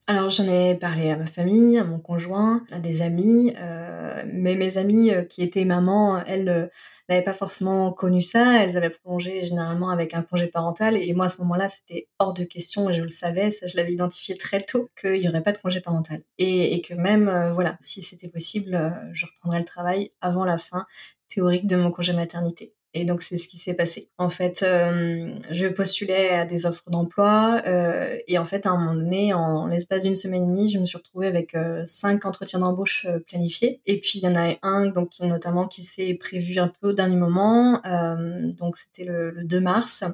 Alors 0.06 0.28
j'en 0.28 0.48
ai 0.48 0.74
parlé 0.74 1.10
à 1.10 1.16
ma 1.16 1.26
famille, 1.26 1.78
à 1.78 1.84
mon 1.84 1.98
conjoint, 2.00 2.64
à 2.72 2.80
des 2.80 3.02
amis, 3.02 3.54
euh, 3.58 4.24
mais 4.26 4.56
mes 4.56 4.76
amies 4.76 5.12
euh, 5.12 5.22
qui 5.22 5.42
étaient 5.42 5.64
mamans, 5.64 6.22
elles 6.26 6.48
euh, 6.48 6.66
n'avaient 7.08 7.22
pas 7.22 7.32
forcément 7.32 7.92
connu 7.92 8.20
ça, 8.20 8.62
elles 8.62 8.76
avaient 8.76 8.90
prolongé 8.90 9.44
généralement 9.46 9.90
avec 9.90 10.14
un 10.14 10.22
congé 10.22 10.48
parental, 10.48 10.96
et 10.96 11.12
moi 11.12 11.26
à 11.26 11.28
ce 11.28 11.40
moment-là 11.42 11.68
c'était 11.68 12.08
hors 12.18 12.34
de 12.34 12.42
question, 12.44 12.90
et 12.90 12.92
je 12.92 13.02
le 13.02 13.08
savais, 13.08 13.52
ça 13.52 13.66
je 13.66 13.76
l'avais 13.76 13.92
identifié 13.92 14.36
très 14.36 14.60
tôt, 14.60 14.88
qu'il 15.00 15.20
n'y 15.20 15.28
aurait 15.28 15.42
pas 15.42 15.52
de 15.52 15.58
congé 15.58 15.80
parental. 15.80 16.22
Et, 16.38 16.74
et 16.74 16.82
que 16.82 16.94
même, 16.94 17.52
voilà, 17.52 17.76
si 17.80 18.02
c'était 18.02 18.28
possible, 18.28 18.92
je 19.12 19.26
reprendrais 19.26 19.60
le 19.60 19.64
travail 19.64 20.10
avant 20.20 20.44
la 20.44 20.58
fin 20.58 20.86
théorique 21.28 21.66
de 21.66 21.76
mon 21.76 21.90
congé 21.92 22.12
maternité. 22.12 22.74
Et 22.92 23.04
donc 23.04 23.22
c'est 23.22 23.38
ce 23.38 23.46
qui 23.48 23.56
s'est 23.56 23.74
passé. 23.74 24.08
En 24.18 24.28
fait, 24.28 24.62
euh, 24.62 25.32
je 25.50 25.66
postulais 25.68 26.30
à 26.30 26.44
des 26.44 26.66
offres 26.66 26.90
d'emploi 26.90 27.62
euh, 27.66 28.16
et 28.26 28.36
en 28.38 28.44
fait 28.44 28.66
à 28.66 28.70
un 28.70 28.78
moment 28.78 28.94
donné, 28.94 29.32
en, 29.32 29.66
l'espace 29.66 30.02
d'une 30.02 30.16
semaine 30.16 30.42
et 30.42 30.46
demie, 30.46 30.68
je 30.68 30.78
me 30.78 30.84
suis 30.84 30.98
retrouvée 30.98 31.28
avec 31.28 31.54
euh, 31.54 31.82
cinq 31.86 32.26
entretiens 32.26 32.58
d'embauche 32.58 33.06
euh, 33.06 33.20
planifiés. 33.20 33.80
Et 33.86 34.00
puis 34.00 34.18
il 34.18 34.24
y 34.24 34.28
en 34.28 34.34
a 34.34 34.56
un 34.62 34.86
donc 34.86 35.10
notamment 35.20 35.68
qui 35.68 35.84
s'est 35.84 36.14
prévu 36.14 36.58
un 36.58 36.68
peu 36.68 36.88
au 36.88 36.92
dernier 36.92 37.16
moment. 37.16 37.80
Euh, 37.86 38.50
donc 38.52 38.76
c'était 38.76 39.04
le, 39.04 39.30
le 39.30 39.44
2 39.44 39.60
mars 39.60 40.04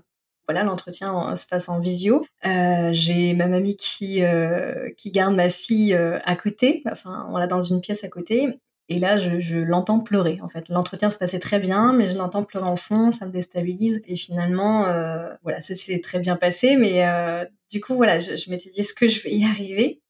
voilà, 0.49 0.63
l'entretien 0.63 1.35
se 1.35 1.45
passe 1.45 1.69
en 1.69 1.81
visio. 1.81 2.25
Euh, 2.47 2.91
j'ai 2.93 3.35
ma 3.35 3.49
mamie 3.49 3.75
qui 3.75 4.23
euh, 4.23 4.91
qui 4.97 5.11
garde 5.11 5.35
ma 5.35 5.51
fille 5.51 5.93
à 5.93 6.37
côté, 6.37 6.83
enfin 6.89 7.27
voilà 7.31 7.49
dans 7.49 7.61
une 7.61 7.81
pièce 7.81 8.05
à 8.05 8.09
côté, 8.09 8.61
et 8.89 8.99
là, 8.99 9.19
je, 9.19 9.41
je 9.41 9.59
l'entends 9.59 10.01
pleurer. 10.01 10.39
En 10.43 10.49
fait, 10.49 10.69
l'entretien 10.69 11.11
se 11.11 11.19
passait 11.19 11.39
très 11.39 11.59
bien, 11.59 11.93
mais 11.93 12.07
je 12.07 12.17
l'entends 12.17 12.45
pleurer 12.45 12.69
en 12.69 12.77
fond, 12.77 13.13
ça 13.13 13.27
me 13.27 13.33
déstabilise. 13.33 14.01
Et 14.07 14.17
finalement, 14.17 14.87
euh, 14.87 15.35
voilà, 15.43 15.61
ça 15.61 15.75
s'est 15.75 16.01
très 16.01 16.21
bien 16.21 16.37
passé, 16.37 16.77
mais 16.77 17.07
euh, 17.07 17.45
du 17.71 17.81
coup, 17.81 17.95
voilà, 17.97 18.19
je, 18.19 18.37
je 18.37 18.51
m'étais 18.51 18.71
dit 18.71 18.81
est-ce 18.81 18.95
que 18.95 19.09
je 19.09 19.23
vais 19.23 19.33
y 19.33 19.45
arriver? 19.45 20.01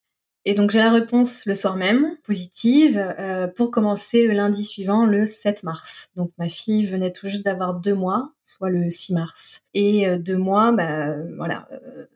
Et 0.49 0.55
donc 0.55 0.71
j'ai 0.71 0.79
la 0.79 0.93
réponse 0.93 1.45
le 1.45 1.57
soir 1.57 1.75
même, 1.75 2.17
positive, 2.23 2.99
euh, 3.19 3.49
pour 3.49 3.73
commencer 3.73 4.29
le 4.29 4.33
lundi 4.33 4.63
suivant, 4.63 5.05
le 5.05 5.27
7 5.27 5.65
mars. 5.65 6.11
Donc 6.15 6.31
ma 6.39 6.49
fille 6.49 6.87
venait 6.87 7.11
tout 7.11 7.27
juste 7.27 7.45
d'avoir 7.45 7.75
deux 7.75 7.97
mois, 7.97 8.33
soit 8.45 8.71
le 8.71 8.89
6 8.89 9.15
mars. 9.15 9.63
Et 9.75 10.07
euh, 10.07 10.19
deux 10.19 10.37
mois, 10.37 10.71
bah 10.71 11.17
voilà, 11.37 11.69
euh, 11.73 12.07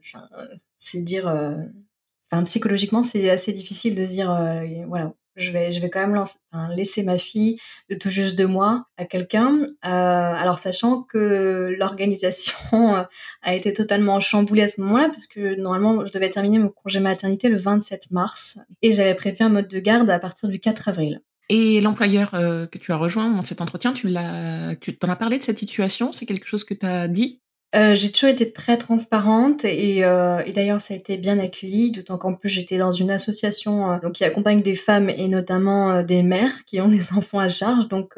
c'est 0.79 1.03
dire. 1.03 1.27
Enfin, 2.31 2.45
psychologiquement, 2.45 3.03
c'est 3.03 3.29
assez 3.29 3.53
difficile 3.53 3.97
de 3.97 4.05
se 4.05 4.13
dire, 4.13 4.29
voilà, 4.87 5.13
je 5.37 5.51
vais, 5.53 5.73
je 5.73 5.81
vais 5.81 5.91
quand 5.91 6.07
même 6.07 6.25
laisser 6.75 7.03
ma 7.03 7.19
fille 7.19 7.57
de 7.89 7.95
tout 7.95 8.11
juste 8.11 8.37
deux 8.37 8.47
mois 8.47 8.85
à 8.97 9.05
quelqu'un. 9.05 9.63
Euh, 9.63 9.67
alors 9.85 10.59
sachant 10.59 11.03
que 11.03 11.75
l'organisation 11.79 12.59
a 13.43 13.55
été 13.55 13.73
totalement 13.73 14.21
chamboulée 14.21 14.63
à 14.63 14.69
ce 14.69 14.81
moment-là, 14.81 15.09
parce 15.09 15.27
que 15.27 15.55
normalement 15.61 16.05
je 16.07 16.13
devais 16.13 16.29
terminer 16.29 16.59
mon 16.59 16.69
congé 16.69 17.01
maternité 17.01 17.49
le 17.49 17.57
27 17.57 18.11
mars 18.11 18.59
et 18.83 18.93
j'avais 18.93 19.15
prévu 19.15 19.39
un 19.41 19.49
mode 19.49 19.69
de 19.69 19.79
garde 19.79 20.11
à 20.11 20.19
partir 20.19 20.49
du 20.49 20.61
4 20.61 20.89
avril. 20.89 21.21
Et 21.49 21.81
l'employeur 21.81 22.35
euh, 22.35 22.67
que 22.67 22.79
tu 22.79 22.93
as 22.93 22.97
rejoint 22.97 23.29
dans 23.29 23.43
cet 23.43 23.61
entretien, 23.61 23.93
tu 23.93 24.09
l'as, 24.09 24.77
tu 24.77 24.97
t'en 24.97 25.09
as 25.09 25.17
parlé 25.17 25.37
de 25.37 25.43
cette 25.43 25.59
situation? 25.59 26.13
C'est 26.13 26.25
quelque 26.25 26.47
chose 26.47 26.63
que 26.63 26.75
tu 26.75 26.87
as 26.87 27.09
dit? 27.09 27.41
Euh, 27.77 27.95
j'ai 27.95 28.11
toujours 28.11 28.31
été 28.31 28.51
très 28.53 28.77
transparente 28.77 29.65
et, 29.65 30.05
euh, 30.05 30.43
et 30.45 30.53
d'ailleurs 30.53 30.81
ça 30.81 30.93
a 30.93 30.97
été 30.97 31.17
bien 31.17 31.39
accueilli, 31.39 31.93
d'autant 31.93 32.19
qu'en 32.19 32.35
plus 32.35 32.49
j'étais 32.49 32.79
dans 32.79 32.91
une 32.91 33.13
association 33.13 33.93
euh, 33.93 33.99
donc 34.01 34.15
qui 34.15 34.25
accompagne 34.25 34.61
des 34.61 34.75
femmes 34.75 35.09
et 35.09 35.29
notamment 35.29 35.93
euh, 35.93 36.03
des 36.03 36.25
mères 36.25 36.65
qui 36.65 36.81
ont 36.81 36.89
des 36.89 37.13
enfants 37.13 37.39
à 37.39 37.49
charge, 37.49 37.87
donc 37.87 38.15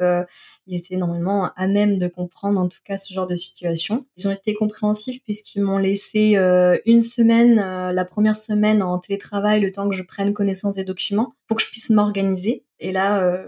ils 0.65 0.77
étaient 0.77 0.95
normalement 0.95 1.51
à 1.55 1.67
même 1.67 1.99
de 1.99 2.07
comprendre 2.07 2.59
en 2.59 2.67
tout 2.67 2.79
cas 2.83 2.97
ce 2.97 3.13
genre 3.13 3.27
de 3.27 3.35
situation. 3.35 4.07
Ils 4.17 4.27
ont 4.27 4.31
été 4.31 4.55
compréhensifs 4.55 5.21
puisqu'ils 5.23 5.61
m'ont 5.61 5.77
laissé 5.77 6.37
une 6.85 7.01
semaine, 7.01 7.55
la 7.55 8.05
première 8.05 8.37
semaine 8.37 8.81
en 8.81 8.97
télétravail, 8.97 9.59
le 9.59 9.71
temps 9.71 9.89
que 9.89 9.95
je 9.95 10.03
prenne 10.03 10.33
connaissance 10.33 10.75
des 10.75 10.85
documents 10.85 11.35
pour 11.47 11.57
que 11.57 11.63
je 11.63 11.69
puisse 11.69 11.89
m'organiser. 11.89 12.63
Et 12.79 12.93
là 12.93 13.43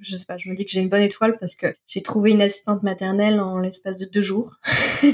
je 0.00 0.16
sais 0.16 0.26
pas, 0.26 0.36
je 0.36 0.48
me 0.48 0.54
dis 0.54 0.64
que 0.64 0.70
j'ai 0.70 0.80
une 0.80 0.88
bonne 0.88 1.02
étoile 1.02 1.36
parce 1.38 1.56
que 1.56 1.74
j'ai 1.86 2.02
trouvé 2.02 2.32
une 2.32 2.42
assistante 2.42 2.82
maternelle 2.82 3.40
en 3.40 3.58
l'espace 3.58 3.96
de 3.96 4.04
deux 4.04 4.22
jours. 4.22 4.56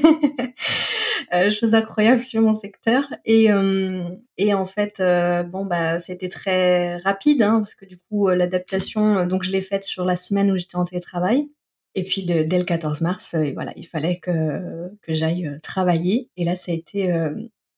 euh, 1.35 1.51
chose 1.51 1.75
incroyable 1.75 2.21
sur 2.21 2.43
mon 2.43 2.55
secteur. 2.55 3.05
Et, 3.25 3.53
euh, 3.53 4.09
et 4.37 4.55
en 4.55 4.65
fait, 4.65 5.01
euh, 5.01 5.43
bon, 5.43 5.65
bah, 5.65 5.99
c'était 5.99 6.29
très 6.29 6.97
rapide, 6.99 7.43
hein, 7.43 7.61
parce 7.61 7.75
que 7.75 7.87
du 7.87 7.97
coup, 7.97 8.29
euh, 8.29 8.35
l'adaptation, 8.35 9.27
donc 9.27 9.45
je 9.45 9.53
l'ai 9.53 9.61
faite 9.61 9.85
sur 9.85 10.05
la 10.05 10.17
semaine 10.17 10.51
où 10.51 10.57
j'étais 10.57 10.77
en 10.77 10.85
télétravail. 10.85 11.49
Et 11.97 12.05
puis 12.05 12.23
dès 12.23 12.45
le 12.45 12.63
14 12.63 13.01
mars, 13.01 13.35
voilà, 13.53 13.73
il 13.75 13.85
fallait 13.85 14.15
que, 14.15 14.89
que 15.03 15.13
j'aille 15.13 15.51
travailler. 15.61 16.31
Et 16.37 16.45
là, 16.45 16.55
ça 16.55 16.71
a 16.71 16.75
été 16.75 17.13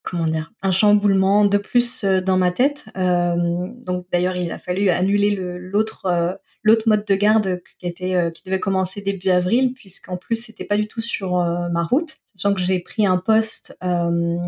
comment 0.02 0.26
dire, 0.26 0.52
un 0.60 0.70
chamboulement 0.70 1.46
de 1.46 1.56
plus 1.56 2.04
dans 2.04 2.36
ma 2.36 2.50
tête. 2.50 2.84
donc 2.94 4.04
d'ailleurs, 4.12 4.36
il 4.36 4.52
a 4.52 4.58
fallu 4.58 4.90
annuler 4.90 5.34
l'autre 5.34 6.38
l'autre 6.62 6.88
mode 6.88 7.04
de 7.04 7.14
garde 7.14 7.62
qui 7.78 7.86
était 7.86 8.30
qui 8.34 8.42
devait 8.44 8.60
commencer 8.60 9.00
début 9.02 9.30
avril, 9.30 9.72
puisqu'en 9.74 10.16
plus 10.16 10.36
c'était 10.36 10.64
pas 10.64 10.76
du 10.76 10.88
tout 10.88 11.00
sur 11.00 11.32
ma 11.72 11.84
route, 11.84 12.18
sachant 12.34 12.54
que 12.54 12.60
j'ai 12.60 12.80
pris 12.80 13.06
un 13.06 13.18
poste 13.18 13.76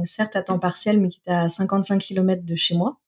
certes 0.05 0.37
à 0.37 0.43
temps 0.43 0.59
partiel, 0.59 1.01
mais 1.01 1.09
qui 1.09 1.19
était 1.21 1.33
à 1.33 1.49
55 1.49 2.01
km 2.01 2.43
de 2.45 2.57
chez 2.57 2.77
moi. 2.77 2.99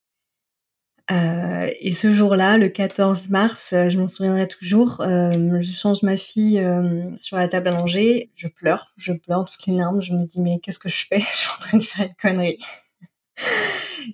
Euh, 1.10 1.70
et 1.80 1.92
ce 1.92 2.12
jour-là, 2.12 2.58
le 2.58 2.68
14 2.68 3.28
mars, 3.28 3.72
euh, 3.72 3.88
je 3.88 3.98
m'en 3.98 4.08
souviendrai 4.08 4.48
toujours, 4.48 5.00
euh, 5.02 5.60
je 5.60 5.70
change 5.70 6.02
ma 6.02 6.16
fille 6.16 6.60
sur 7.16 7.36
la 7.36 7.46
table 7.46 7.68
à 7.68 7.72
manger, 7.72 8.30
je 8.34 8.48
pleure, 8.48 8.92
je 8.96 9.12
pleure 9.12 9.44
toutes 9.44 9.66
les 9.66 9.74
larmes, 9.74 10.00
je 10.00 10.12
me 10.12 10.24
dis 10.24 10.40
mais 10.40 10.58
qu'est-ce 10.58 10.80
que 10.80 10.88
je 10.88 11.06
fais? 11.06 11.20
Je 11.20 11.24
suis 11.24 11.48
en 11.56 11.60
train 11.60 11.78
de 11.78 11.82
faire 11.82 12.06
une 12.06 12.14
connerie. 12.20 12.58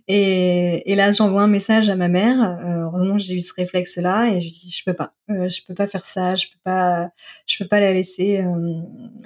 Et, 0.09 0.91
et, 0.93 0.95
là, 0.95 1.13
j'envoie 1.13 1.43
un 1.43 1.49
message 1.49 1.91
à 1.91 1.97
ma 1.97 2.09
mère. 2.09 2.59
heureusement, 2.65 3.19
j'ai 3.19 3.35
eu 3.35 3.41
ce 3.41 3.53
réflexe-là 3.55 4.31
et 4.31 4.41
je 4.41 4.49
dis 4.49 4.71
je 4.71 4.85
peux 4.85 4.95
pas, 4.95 5.15
je 5.29 5.61
peux 5.67 5.75
pas 5.75 5.87
faire 5.87 6.07
ça, 6.07 6.35
je 6.35 6.47
peux 6.49 6.61
pas, 6.65 7.11
je 7.47 7.59
peux 7.59 7.69
pas 7.69 7.81
la 7.81 7.93
laisser. 7.93 8.45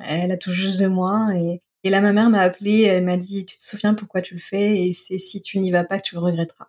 elle 0.06 0.32
a 0.32 0.36
tout 0.36 0.52
juste 0.52 0.80
de 0.80 0.86
moi 0.86 1.30
et, 1.34 1.62
et 1.84 1.90
là, 1.90 2.00
ma 2.00 2.12
mère 2.12 2.30
m'a 2.30 2.40
appelée, 2.40 2.82
elle 2.82 3.04
m'a 3.04 3.16
dit 3.16 3.46
tu 3.46 3.58
te 3.58 3.62
souviens 3.62 3.94
pourquoi 3.94 4.20
tu 4.20 4.34
le 4.34 4.40
fais 4.40 4.82
et 4.82 4.92
c'est 4.92 5.18
si 5.18 5.40
tu 5.40 5.60
n'y 5.60 5.70
vas 5.70 5.84
pas 5.84 5.98
que 5.98 6.04
tu 6.04 6.16
le 6.16 6.20
regretteras. 6.20 6.66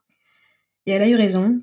Et 0.85 0.91
elle 0.91 1.01
a 1.01 1.07
eu 1.07 1.15
raison. 1.15 1.61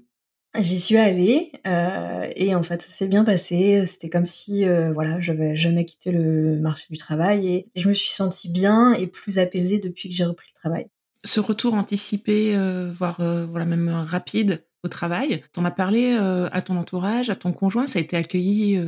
J'y 0.58 0.80
suis 0.80 0.96
allée 0.96 1.52
euh, 1.66 2.30
et 2.36 2.54
en 2.54 2.62
fait 2.64 2.82
ça 2.82 2.90
s'est 2.90 3.08
bien 3.08 3.24
passé. 3.24 3.86
C'était 3.86 4.08
comme 4.10 4.24
si 4.24 4.66
euh, 4.66 4.92
voilà 4.92 5.20
j'avais 5.20 5.56
jamais 5.56 5.84
quitté 5.84 6.12
le 6.12 6.58
marché 6.60 6.86
du 6.90 6.98
travail 6.98 7.46
et 7.48 7.66
je 7.76 7.88
me 7.88 7.94
suis 7.94 8.12
sentie 8.12 8.48
bien 8.48 8.92
et 8.94 9.06
plus 9.06 9.38
apaisée 9.38 9.78
depuis 9.78 10.08
que 10.08 10.14
j'ai 10.16 10.24
repris 10.24 10.48
le 10.54 10.58
travail. 10.60 10.86
Ce 11.24 11.40
retour 11.40 11.74
anticipé, 11.74 12.54
euh, 12.54 12.92
voire 12.92 13.16
voilà 13.18 13.64
même 13.64 13.88
rapide 13.88 14.64
au 14.82 14.88
travail, 14.88 15.42
t'en 15.52 15.64
as 15.64 15.70
parlé 15.70 16.14
à 16.14 16.60
ton 16.60 16.76
entourage, 16.76 17.30
à 17.30 17.34
ton 17.34 17.52
conjoint, 17.52 17.86
ça 17.86 17.98
a 17.98 18.02
été 18.02 18.16
accueilli 18.16 18.78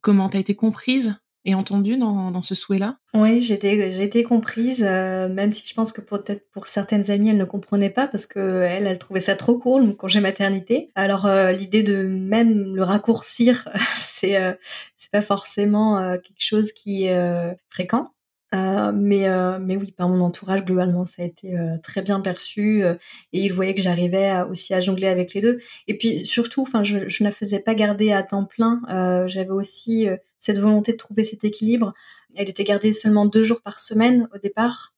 comment? 0.00 0.28
T'as 0.28 0.40
été 0.40 0.54
comprise 0.54 1.14
et 1.44 1.54
entendue 1.54 1.96
dans, 1.96 2.30
dans 2.30 2.42
ce 2.42 2.54
souhait-là? 2.54 2.98
Oui, 3.14 3.40
j'ai 3.40 3.54
été, 3.54 4.22
comprise, 4.22 4.84
euh, 4.86 5.28
même 5.28 5.52
si 5.52 5.66
je 5.66 5.74
pense 5.74 5.92
que 5.92 6.00
peut-être 6.00 6.50
pour 6.50 6.66
certaines 6.66 7.10
amies, 7.10 7.30
elles 7.30 7.38
ne 7.38 7.44
comprenaient 7.44 7.90
pas 7.90 8.06
parce 8.06 8.26
que 8.26 8.38
elle, 8.38 8.86
elle 8.86 8.98
trouvait 8.98 9.20
ça 9.20 9.34
trop 9.34 9.58
court, 9.58 9.80
le 9.80 9.92
congé 9.92 10.20
maternité. 10.20 10.90
Alors 10.94 11.26
euh, 11.26 11.52
l'idée 11.52 11.82
de 11.82 12.02
même 12.02 12.74
le 12.74 12.82
raccourcir, 12.82 13.68
c'est 13.98 14.36
euh, 14.36 14.52
c'est 14.94 15.10
pas 15.10 15.22
forcément 15.22 16.18
quelque 16.18 16.42
chose 16.42 16.72
qui 16.72 17.04
est 17.04 17.56
fréquent. 17.68 18.10
Euh, 18.54 18.92
mais, 18.92 19.28
euh, 19.28 19.58
mais 19.60 19.76
oui, 19.76 19.92
par 19.92 20.08
mon 20.08 20.20
entourage, 20.24 20.64
globalement, 20.64 21.04
ça 21.04 21.22
a 21.22 21.24
été 21.26 21.56
euh, 21.56 21.76
très 21.82 22.02
bien 22.02 22.20
perçu. 22.20 22.82
et 22.84 22.96
ils 23.32 23.52
voyaient 23.52 23.74
que 23.74 23.82
j'arrivais 23.82 24.42
aussi 24.48 24.74
à 24.74 24.80
jongler 24.80 25.08
avec 25.08 25.34
les 25.34 25.40
deux. 25.40 25.58
Et 25.86 25.96
puis 25.98 26.26
surtout, 26.26 26.62
enfin, 26.62 26.82
je, 26.82 27.08
je 27.08 27.22
ne 27.22 27.28
la 27.28 27.32
faisais 27.32 27.60
pas 27.60 27.74
garder 27.74 28.12
à 28.12 28.22
temps 28.22 28.44
plein. 28.44 28.80
J'avais 29.28 29.50
aussi 29.50 30.08
cette 30.38 30.58
volonté 30.58 30.92
de 30.92 30.96
trouver 30.96 31.24
cet 31.24 31.44
équilibre. 31.44 31.92
Elle 32.36 32.48
était 32.48 32.64
gardée 32.64 32.92
seulement 32.92 33.26
deux 33.26 33.42
jours 33.42 33.62
par 33.62 33.80
semaine 33.80 34.28
au 34.34 34.38
départ. 34.38 34.94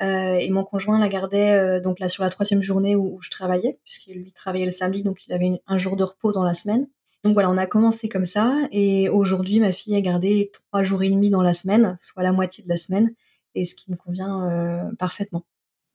et 0.00 0.50
mon 0.50 0.64
conjoint 0.64 0.98
la 0.98 1.08
gardait 1.08 1.80
donc 1.80 2.00
là 2.00 2.08
sur 2.08 2.22
la 2.24 2.30
troisième 2.30 2.62
journée 2.62 2.96
où, 2.96 3.16
où 3.16 3.22
je 3.22 3.30
travaillais, 3.30 3.78
puisqu'il 3.84 4.16
lui 4.16 4.32
travaillait 4.32 4.66
le 4.66 4.70
samedi, 4.70 5.02
donc 5.02 5.26
il 5.26 5.32
avait 5.32 5.60
un 5.66 5.78
jour 5.78 5.96
de 5.96 6.04
repos 6.04 6.32
dans 6.32 6.44
la 6.44 6.54
semaine. 6.54 6.86
Donc 7.22 7.34
voilà, 7.34 7.50
on 7.50 7.58
a 7.58 7.66
commencé 7.66 8.08
comme 8.08 8.24
ça 8.24 8.56
et 8.72 9.10
aujourd'hui, 9.10 9.60
ma 9.60 9.72
fille 9.72 9.94
a 9.94 10.00
gardé 10.00 10.50
trois 10.52 10.82
jours 10.82 11.02
et 11.02 11.10
demi 11.10 11.28
dans 11.28 11.42
la 11.42 11.52
semaine, 11.52 11.94
soit 11.98 12.22
la 12.22 12.32
moitié 12.32 12.64
de 12.64 12.68
la 12.68 12.78
semaine, 12.78 13.10
et 13.54 13.66
ce 13.66 13.74
qui 13.74 13.90
me 13.90 13.96
convient 13.96 14.48
euh, 14.48 14.90
parfaitement. 14.98 15.44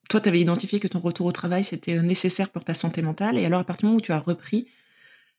Toi, 0.07 0.21
tu 0.21 0.29
avais 0.29 0.39
identifié 0.39 0.79
que 0.79 0.87
ton 0.87 0.99
retour 0.99 1.25
au 1.25 1.31
travail, 1.31 1.63
c'était 1.63 1.97
euh, 1.97 2.03
nécessaire 2.03 2.51
pour 2.51 2.63
ta 2.63 2.75
santé 2.75 3.01
mentale, 3.01 3.39
et 3.39 3.45
alors 3.45 3.59
à 3.59 3.63
partir 3.63 3.81
du 3.81 3.85
moment 3.87 3.97
où 3.97 4.01
tu 4.01 4.11
as 4.11 4.19
repris, 4.19 4.67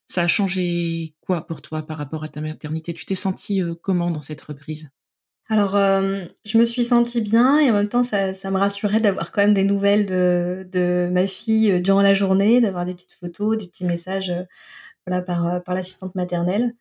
ça 0.08 0.22
a 0.22 0.26
changé 0.26 1.14
quoi 1.20 1.46
pour 1.46 1.62
toi 1.62 1.82
par 1.82 1.98
rapport 1.98 2.24
à 2.24 2.28
ta 2.28 2.40
maternité? 2.40 2.92
Tu 2.92 3.06
t'es 3.06 3.14
sentie 3.14 3.62
euh, 3.62 3.74
comment 3.80 4.10
dans 4.10 4.22
cette 4.22 4.42
reprise? 4.42 4.88
Alors, 5.48 5.76
je 6.44 6.58
me 6.58 6.64
suis 6.64 6.82
sentie 6.82 7.20
bien 7.20 7.60
et 7.60 7.70
en 7.70 7.74
même 7.74 7.88
temps, 7.88 8.02
ça, 8.02 8.34
ça 8.34 8.50
me 8.50 8.58
rassurait 8.58 8.98
d'avoir 8.98 9.30
quand 9.30 9.42
même 9.42 9.54
des 9.54 9.62
nouvelles 9.62 10.04
de, 10.04 10.68
de 10.72 11.08
ma 11.12 11.28
fille 11.28 11.80
durant 11.80 12.02
la 12.02 12.14
journée, 12.14 12.60
d'avoir 12.60 12.84
des 12.84 12.94
petites 12.94 13.12
photos, 13.12 13.56
des 13.56 13.68
petits 13.68 13.84
messages 13.84 14.32
voilà, 15.06 15.22
par, 15.22 15.46
euh, 15.46 15.60
par 15.60 15.74
l'assistante 15.74 16.14
maternelle. 16.14 16.74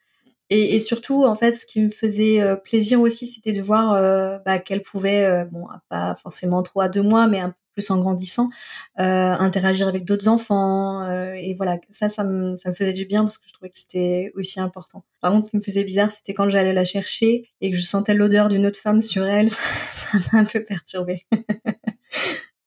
Et, 0.51 0.79
surtout, 0.79 1.23
en 1.23 1.35
fait, 1.35 1.55
ce 1.59 1.65
qui 1.65 1.81
me 1.81 1.89
faisait 1.89 2.39
euh, 2.39 2.55
plaisir 2.55 3.01
aussi, 3.01 3.25
c'était 3.25 3.51
de 3.51 3.63
voir 3.63 3.93
euh, 3.93 4.37
bah, 4.45 4.59
qu'elle 4.59 4.83
pouvait, 4.83 5.43
bon, 5.51 5.65
pas 5.89 6.13
forcément 6.13 6.61
trop 6.61 6.81
à 6.81 6.87
deux 6.87 7.01
mois, 7.01 7.27
mais 7.27 7.39
un 7.39 7.49
peu 7.49 7.55
plus 7.73 7.89
en 7.89 7.97
grandissant, 7.97 8.51
interagir 8.95 9.87
avec 9.87 10.05
d'autres 10.05 10.27
enfants. 10.27 11.11
et 11.33 11.55
voilà, 11.55 11.79
ça, 11.89 12.09
ça 12.09 12.23
me, 12.23 12.55
ça 12.55 12.69
me 12.69 12.75
faisait 12.75 12.93
du 12.93 13.05
bien 13.05 13.23
parce 13.23 13.39
que 13.39 13.47
je 13.47 13.53
trouvais 13.53 13.71
que 13.71 13.79
c'était 13.79 14.31
aussi 14.35 14.59
important. 14.59 15.03
Par 15.19 15.31
contre, 15.31 15.47
ce 15.47 15.49
qui 15.49 15.57
me 15.57 15.63
faisait 15.63 15.83
bizarre, 15.83 16.11
c'était 16.11 16.35
quand 16.35 16.47
j'allais 16.47 16.73
la 16.73 16.85
chercher 16.85 17.49
et 17.59 17.71
que 17.71 17.75
je 17.75 17.81
sentais 17.81 18.13
l'odeur 18.13 18.47
d'une 18.47 18.67
autre 18.67 18.79
femme 18.79 19.01
sur 19.01 19.25
elle, 19.25 19.49
ça 19.49 20.19
m'a 20.31 20.39
un 20.39 20.45
peu 20.45 20.63
perturbée. 20.63 21.25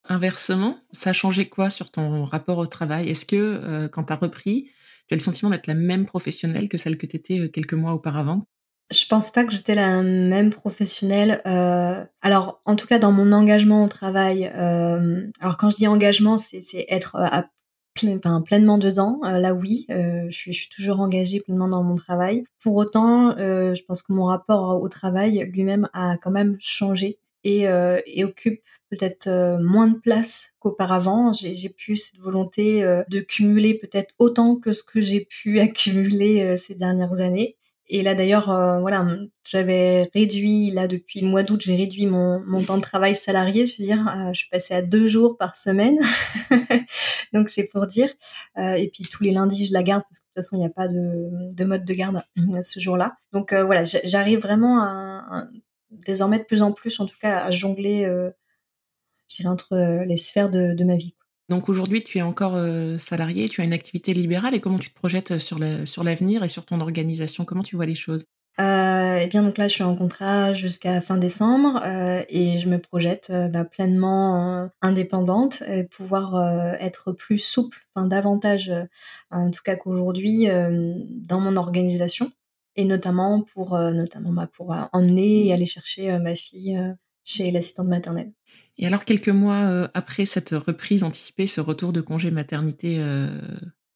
Inversement, 0.05 0.77
ça 0.93 1.11
a 1.11 1.13
changé 1.13 1.49
quoi 1.49 1.71
sur 1.71 1.91
ton 1.93 2.25
rapport 2.25 2.59
au 2.59 2.67
travail? 2.67 3.09
Est-ce 3.09 3.25
que 3.25 3.87
quand 3.87 4.05
tu 4.05 4.13
as 4.13 4.17
repris, 4.17 4.69
tu 5.09 5.15
as 5.15 5.17
le 5.17 5.23
sentiment 5.23 5.51
d'être 5.51 5.67
la 5.67 5.75
même 5.75 6.07
professionnelle 6.07 6.69
que 6.69 6.77
celle 6.79 6.99
que 6.99 7.07
tu 7.07 7.17
étais 7.17 7.41
euh, 7.41 7.49
quelques 7.49 7.75
mois 7.75 7.93
auparavant? 7.93 8.45
Je 8.91 9.07
pense 9.07 9.31
pas 9.31 9.45
que 9.45 9.53
j'étais 9.53 9.75
la 9.75 10.03
même 10.03 10.51
professionnelle. 10.51 11.43
Euh, 11.47 12.05
alors, 12.23 12.63
en 12.65 12.75
tout 12.75 12.87
cas, 12.87 12.99
dans 12.99 13.13
mon 13.13 13.33
engagement 13.33 13.85
au 13.85 13.89
travail, 13.89 14.51
euh, 14.55 15.27
alors 15.41 15.59
quand 15.59 15.69
je 15.69 15.77
dis 15.77 15.87
engagement, 15.87 16.39
c'est 16.39 16.87
être 16.89 17.17
enfin, 18.03 18.41
pleinement 18.41 18.79
dedans. 18.79 19.21
là, 19.23 19.53
oui, 19.53 19.85
je 19.91 20.31
suis, 20.31 20.71
toujours 20.75 21.01
engagée 21.01 21.41
pleinement 21.41 21.69
dans 21.69 21.83
mon 21.83 21.97
travail. 21.97 22.45
Pour 22.63 22.77
autant, 22.77 23.37
je 23.37 23.83
pense 23.85 24.03
que 24.03 24.15
mon 24.15 24.25
rapport 24.25 24.81
au 24.81 24.89
travail 24.89 25.47
lui-même 25.53 25.91
a 25.93 26.17
quand 26.17 26.31
même 26.31 26.57
changé 26.59 27.19
et 27.45 27.69
occupe 28.25 28.63
peut-être 28.91 29.29
euh, 29.29 29.59
moins 29.59 29.89
de 29.89 29.99
place 29.99 30.53
qu'auparavant. 30.59 31.33
J'ai 31.33 31.69
plus 31.69 31.97
cette 31.97 32.21
volonté 32.21 32.83
euh, 32.83 33.03
de 33.09 33.21
cumuler 33.21 33.75
peut-être 33.75 34.15
autant 34.19 34.57
que 34.57 34.73
ce 34.73 34.83
que 34.83 35.01
j'ai 35.01 35.25
pu 35.25 35.61
accumuler 35.61 36.43
euh, 36.43 36.57
ces 36.57 36.75
dernières 36.75 37.21
années. 37.21 37.57
Et 37.91 38.03
là 38.03 38.15
d'ailleurs, 38.15 38.49
voilà, 38.83 39.09
j'avais 39.45 40.03
réduit, 40.15 40.71
là 40.73 40.87
depuis 40.87 41.23
le 41.23 41.27
mois 41.27 41.43
d'août, 41.43 41.63
j'ai 41.65 41.75
réduit 41.75 42.05
mon, 42.05 42.39
mon, 42.45 42.63
temps 42.63 42.77
de 42.77 42.83
travail 42.83 43.15
salarié, 43.15 43.65
je 43.65 43.79
veux 43.79 43.85
dire, 43.87 44.05
je 44.35 44.41
suis 44.41 44.49
passée 44.51 44.75
à 44.75 44.83
deux 44.83 45.09
jours 45.09 45.39
par 45.39 45.57
semaine, 45.57 45.97
donc 47.33 47.49
c'est 47.49 47.65
pour 47.65 47.87
dire. 47.87 48.11
et 48.59 48.91
puis 48.93 49.05
tous 49.05 49.23
les 49.23 49.31
lundis, 49.31 49.65
je 49.65 49.73
la 49.73 49.83
garde 49.83 50.03
parce 50.03 50.19
que 50.19 50.25
de 50.25 50.29
toute 50.29 50.45
façon, 50.45 50.57
il 50.57 50.59
n'y 50.59 50.67
a 50.67 50.69
pas 50.69 50.87
de, 50.87 51.55
de, 51.55 51.65
mode 51.65 51.87
de 51.87 51.95
garde 51.95 52.23
ce 52.63 52.79
jour-là. 52.79 53.17
Donc 53.33 53.55
voilà, 53.55 53.85
j'arrive 53.85 54.41
vraiment 54.41 54.83
à, 54.83 55.47
désormais 55.91 56.41
de 56.41 56.45
plus 56.45 56.61
en 56.61 56.73
plus, 56.73 57.01
en 57.01 57.07
tout 57.07 57.17
cas, 57.19 57.39
à 57.39 57.51
jongler 57.51 58.05
je 59.29 59.47
entre 59.47 59.75
euh, 59.75 60.05
les 60.05 60.17
sphères 60.17 60.51
de, 60.51 60.85
ma 60.85 60.97
vie. 60.97 61.15
Donc 61.49 61.69
aujourd'hui, 61.69 62.03
tu 62.03 62.19
es 62.19 62.23
encore 62.23 62.55
euh, 62.57 62.99
salarié, 62.99 63.49
tu 63.49 63.61
as 63.61 63.65
une 63.65 63.73
activité 63.73 64.13
libérale 64.13 64.55
et 64.55 64.61
comment 64.61 64.79
tu 64.79 64.91
te 64.91 64.95
projettes 64.95 65.39
sur 65.39 65.59
l'avenir 65.59 66.45
et 66.45 66.49
sur 66.49 66.67
ton 66.67 66.81
organisation? 66.81 67.45
Comment 67.45 67.63
tu 67.63 67.77
vois 67.77 67.87
les 67.87 67.95
choses? 67.95 68.25
Euh, 68.61 69.21
Eh 69.23 69.27
bien, 69.29 69.43
donc 69.43 69.57
là, 69.57 69.69
je 69.69 69.75
suis 69.75 69.85
en 69.85 69.97
contrat 69.97 70.53
jusqu'à 70.53 71.01
fin 71.01 71.17
décembre 71.17 71.81
et 72.29 72.59
je 72.59 72.69
me 72.69 72.79
projette 72.79 73.33
bah, 73.33 73.65
pleinement 73.65 74.69
indépendante 74.83 75.63
et 75.63 75.85
pouvoir 75.85 76.75
être 76.81 77.13
plus 77.13 77.39
souple, 77.39 77.87
enfin 77.95 78.07
davantage, 78.07 78.73
en 79.31 79.51
tout 79.51 79.63
cas 79.65 79.77
qu'aujourd'hui, 79.77 80.49
dans 80.49 81.41
mon 81.41 81.57
organisation 81.57 82.31
et 82.77 82.85
notamment 82.85 83.43
pour, 83.43 83.79
notamment 83.79 84.33
bah, 84.33 84.49
pour 84.53 84.75
emmener 84.93 85.47
et 85.47 85.53
aller 85.53 85.67
chercher 85.67 86.19
ma 86.19 86.35
fille 86.35 86.79
chez 87.25 87.51
l'assistante 87.53 87.87
maternelle. 87.87 88.33
Et 88.79 88.87
alors, 88.87 89.05
quelques 89.05 89.29
mois 89.29 89.65
euh, 89.65 89.89
après 89.95 90.25
cette 90.25 90.51
reprise 90.51 91.03
anticipée, 91.03 91.47
ce 91.47 91.61
retour 91.61 91.93
de 91.93 92.01
congé 92.01 92.31
maternité 92.31 92.99
euh, 93.01 93.29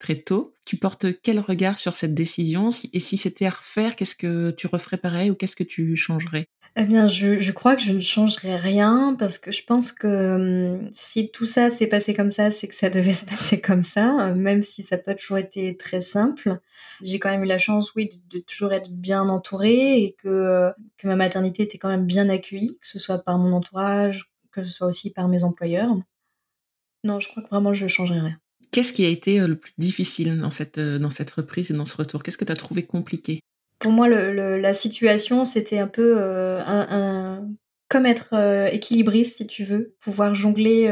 très 0.01 0.17
tôt, 0.17 0.55
tu 0.67 0.77
portes 0.77 1.07
quel 1.23 1.39
regard 1.39 1.79
sur 1.79 1.95
cette 1.95 2.15
décision? 2.15 2.71
Et 2.93 2.99
si 2.99 3.17
c'était 3.17 3.47
à 3.47 3.51
refaire, 3.51 3.95
qu'est-ce 3.95 4.17
que 4.17 4.51
tu 4.51 4.67
referais 4.67 4.97
pareil 4.97 5.31
ou 5.31 5.37
qu'est-ce 5.37 5.55
que 5.55 5.63
tu 5.63 5.97
changerais? 5.97 6.47
Eh 6.75 6.85
bien, 6.85 7.07
je, 7.07 7.51
crois 7.53 7.77
que 7.77 7.83
je 7.83 7.93
ne 7.93 8.01
changerai 8.01 8.57
rien 8.57 9.15
parce 9.19 9.39
que 9.39 9.53
je 9.53 9.63
pense 9.63 9.93
que 9.93 10.79
hum, 10.79 10.89
si 10.91 11.31
tout 11.31 11.45
ça 11.45 11.69
s'est 11.71 11.87
passé 11.87 12.15
comme 12.15 12.31
ça, 12.31 12.51
c'est 12.51 12.67
que 12.67 12.75
ça 12.75 12.91
devait 12.91 13.13
se 13.13 13.27
passer 13.27 13.61
comme 13.61 13.83
ça, 13.83 14.35
même 14.35 14.63
si 14.63 14.83
ça 14.83 14.97
n'a 14.97 15.03
pas 15.03 15.15
toujours 15.15 15.39
été 15.39 15.77
très 15.77 16.01
simple. 16.01 16.59
J'ai 17.03 17.21
quand 17.21 17.31
même 17.31 17.45
eu 17.45 17.49
la 17.49 17.59
chance, 17.59 17.95
oui, 17.95 18.11
de, 18.31 18.41
toujours 18.41 18.73
être 18.73 18.91
bien 18.91 19.29
entourée 19.29 20.03
et 20.03 20.17
que, 20.19 20.73
que 20.97 21.07
ma 21.07 21.15
maternité 21.15 21.63
était 21.63 21.79
quand 21.79 21.91
même 21.91 22.07
bien 22.07 22.29
accueillie, 22.29 22.79
que 22.81 22.89
ce 22.89 22.99
soit 22.99 23.19
par 23.19 23.39
mon 23.39 23.53
entourage, 23.53 24.32
que 24.53 24.65
ce 24.65 24.71
soit 24.71 24.87
aussi 24.87 25.13
par 25.13 25.29
mes 25.29 25.45
employeurs. 25.45 25.91
Non, 27.05 27.21
je 27.21 27.29
crois 27.29 27.43
que 27.43 27.49
vraiment 27.49 27.75
je 27.75 27.85
ne 27.85 27.89
changerai 27.89 28.21
rien. 28.21 28.39
Qu'est-ce 28.71 28.93
qui 28.93 29.05
a 29.05 29.09
été 29.09 29.41
euh, 29.41 29.49
le 29.49 29.57
plus 29.57 29.73
difficile 29.77 30.39
dans 30.39 30.51
cette, 30.51 30.79
euh, 30.79 30.99
dans 30.99 31.11
cette 31.11 31.31
reprise 31.31 31.71
et 31.71 31.75
dans 31.75 31.87
ce 31.87 31.97
retour? 31.97 32.23
Qu'est-ce 32.23 32.39
que 32.39 32.45
tu 32.45 32.53
as 32.53 32.57
trouvé 32.57 32.85
compliqué? 32.85 33.41
Pour 33.79 33.93
moi, 33.93 34.09
le, 34.09 34.59
la 34.59 34.75
situation, 34.75 35.45
c'était 35.45 35.81
un 35.81 35.89
peu 35.89 36.21
un, 36.21 37.49
comme 37.89 38.07
être 38.07 38.69
équilibriste, 38.73 39.39
si 39.39 39.47
tu 39.49 39.65
veux, 39.65 39.97
pouvoir 39.99 40.37
jongler 40.37 40.89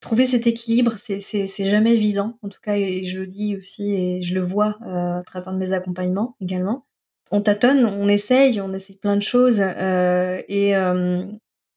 trouver 0.00 0.26
cet 0.26 0.46
équilibre, 0.46 0.94
c'est 0.96 1.70
jamais 1.70 1.94
évident. 1.94 2.38
En 2.42 2.48
tout 2.48 2.60
cas, 2.62 2.76
et 2.76 3.04
je 3.04 3.20
le 3.20 3.26
dis 3.26 3.56
aussi 3.56 3.92
et 3.92 4.22
je 4.22 4.34
le 4.34 4.40
vois 4.40 4.78
euh, 4.86 5.18
à 5.18 5.22
travers 5.22 5.52
de 5.52 5.58
mes 5.58 5.72
accompagnements 5.72 6.36
également. 6.40 6.86
On 7.30 7.42
tâtonne, 7.42 7.84
on 7.84 8.08
essaye, 8.08 8.60
on 8.60 8.72
essaye 8.72 8.96
plein 8.96 9.16
de 9.16 9.22
choses 9.22 9.60
euh, 9.60 10.40
et 10.48 10.76
euh, 10.76 11.22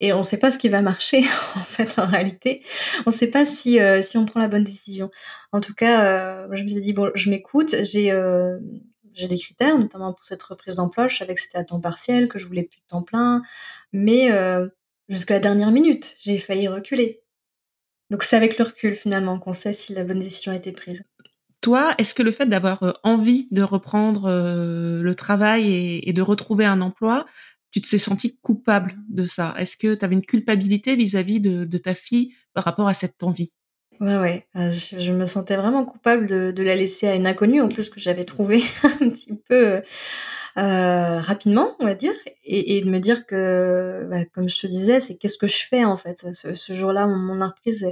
et 0.02 0.12
on 0.12 0.18
ne 0.18 0.22
sait 0.22 0.38
pas 0.38 0.50
ce 0.50 0.58
qui 0.58 0.68
va 0.68 0.82
marcher 0.82 1.20
en 1.56 1.60
fait 1.60 1.98
en 1.98 2.06
réalité. 2.06 2.62
On 3.06 3.10
ne 3.10 3.14
sait 3.14 3.30
pas 3.30 3.46
si 3.46 3.78
si 4.02 4.18
on 4.18 4.26
prend 4.26 4.40
la 4.40 4.48
bonne 4.48 4.64
décision. 4.64 5.10
En 5.52 5.60
tout 5.60 5.74
cas, 5.74 6.46
je 6.52 6.62
me 6.62 6.68
suis 6.68 6.80
dit 6.80 6.92
bon, 6.92 7.10
je 7.14 7.30
m'écoute. 7.30 7.74
J'ai 7.82 8.12
j'ai 9.14 9.28
des 9.28 9.38
critères, 9.38 9.78
notamment 9.78 10.12
pour 10.14 10.24
cette 10.24 10.42
reprise 10.42 10.76
d'emploi. 10.76 11.08
Je 11.08 11.16
savais 11.16 11.34
que 11.34 11.40
c'était 11.40 11.58
à 11.58 11.64
temps 11.64 11.80
partiel, 11.80 12.28
que 12.28 12.38
je 12.38 12.46
voulais 12.46 12.62
plus 12.62 12.80
de 12.80 12.86
temps 12.88 13.02
plein, 13.02 13.42
mais 13.92 14.30
jusqu'à 15.08 15.34
la 15.34 15.40
dernière 15.40 15.70
minute, 15.70 16.14
j'ai 16.18 16.38
failli 16.38 16.68
reculer. 16.68 17.22
Donc 18.12 18.24
c'est 18.24 18.36
avec 18.36 18.58
le 18.58 18.66
recul 18.66 18.94
finalement 18.94 19.38
qu'on 19.38 19.54
sait 19.54 19.72
si 19.72 19.94
la 19.94 20.04
bonne 20.04 20.18
décision 20.18 20.52
a 20.52 20.56
été 20.56 20.70
prise. 20.70 21.02
Toi, 21.62 21.94
est-ce 21.96 22.12
que 22.12 22.22
le 22.22 22.30
fait 22.30 22.44
d'avoir 22.46 22.82
euh, 22.82 22.92
envie 23.04 23.48
de 23.52 23.62
reprendre 23.62 24.26
euh, 24.26 25.00
le 25.00 25.14
travail 25.14 26.00
et, 26.02 26.12
de 26.12 26.20
retrouver 26.20 26.66
un 26.66 26.82
emploi, 26.82 27.24
tu 27.72 27.80
te 27.80 27.88
sais 27.88 27.98
senti 27.98 28.38
coupable 28.38 28.94
de 29.08 29.26
ça? 29.26 29.54
Est-ce 29.58 29.76
que 29.76 29.94
tu 29.94 30.06
une 30.06 30.24
culpabilité 30.24 30.94
vis-à-vis 30.94 31.40
de, 31.40 31.78
ta 31.78 31.94
fille 31.94 32.34
par 32.54 32.64
rapport 32.64 32.86
à 32.86 32.94
cette 32.94 33.22
envie? 33.22 33.52
Ouais, 34.00 34.18
ouais. 34.18 34.46
Euh, 34.56 34.70
je, 34.70 35.12
me 35.12 35.26
sentais 35.26 35.56
vraiment 35.56 35.84
coupable 35.84 36.26
de, 36.26 36.62
la 36.62 36.76
laisser 36.76 37.08
à 37.08 37.14
une 37.14 37.26
inconnue, 37.26 37.60
en 37.60 37.68
plus 37.68 37.88
que 37.88 38.00
j'avais 38.00 38.24
trouvé 38.24 38.62
un 39.00 39.08
petit 39.08 39.34
peu 39.48 39.82
euh, 40.58 41.20
rapidement, 41.20 41.76
on 41.78 41.86
va 41.86 41.94
dire, 41.94 42.14
et, 42.44 42.80
de 42.80 42.90
me 42.90 42.98
dire 42.98 43.26
que, 43.26 44.06
bah, 44.10 44.24
comme 44.34 44.48
je 44.48 44.60
te 44.60 44.66
disais, 44.66 45.00
c'est 45.00 45.16
qu'est-ce 45.16 45.38
que 45.38 45.46
je 45.46 45.64
fais 45.68 45.84
en 45.84 45.96
fait? 45.96 46.26
Ce, 46.34 46.74
jour-là, 46.74 47.06
mon, 47.06 47.16
mon 47.16 47.46
reprise, 47.46 47.90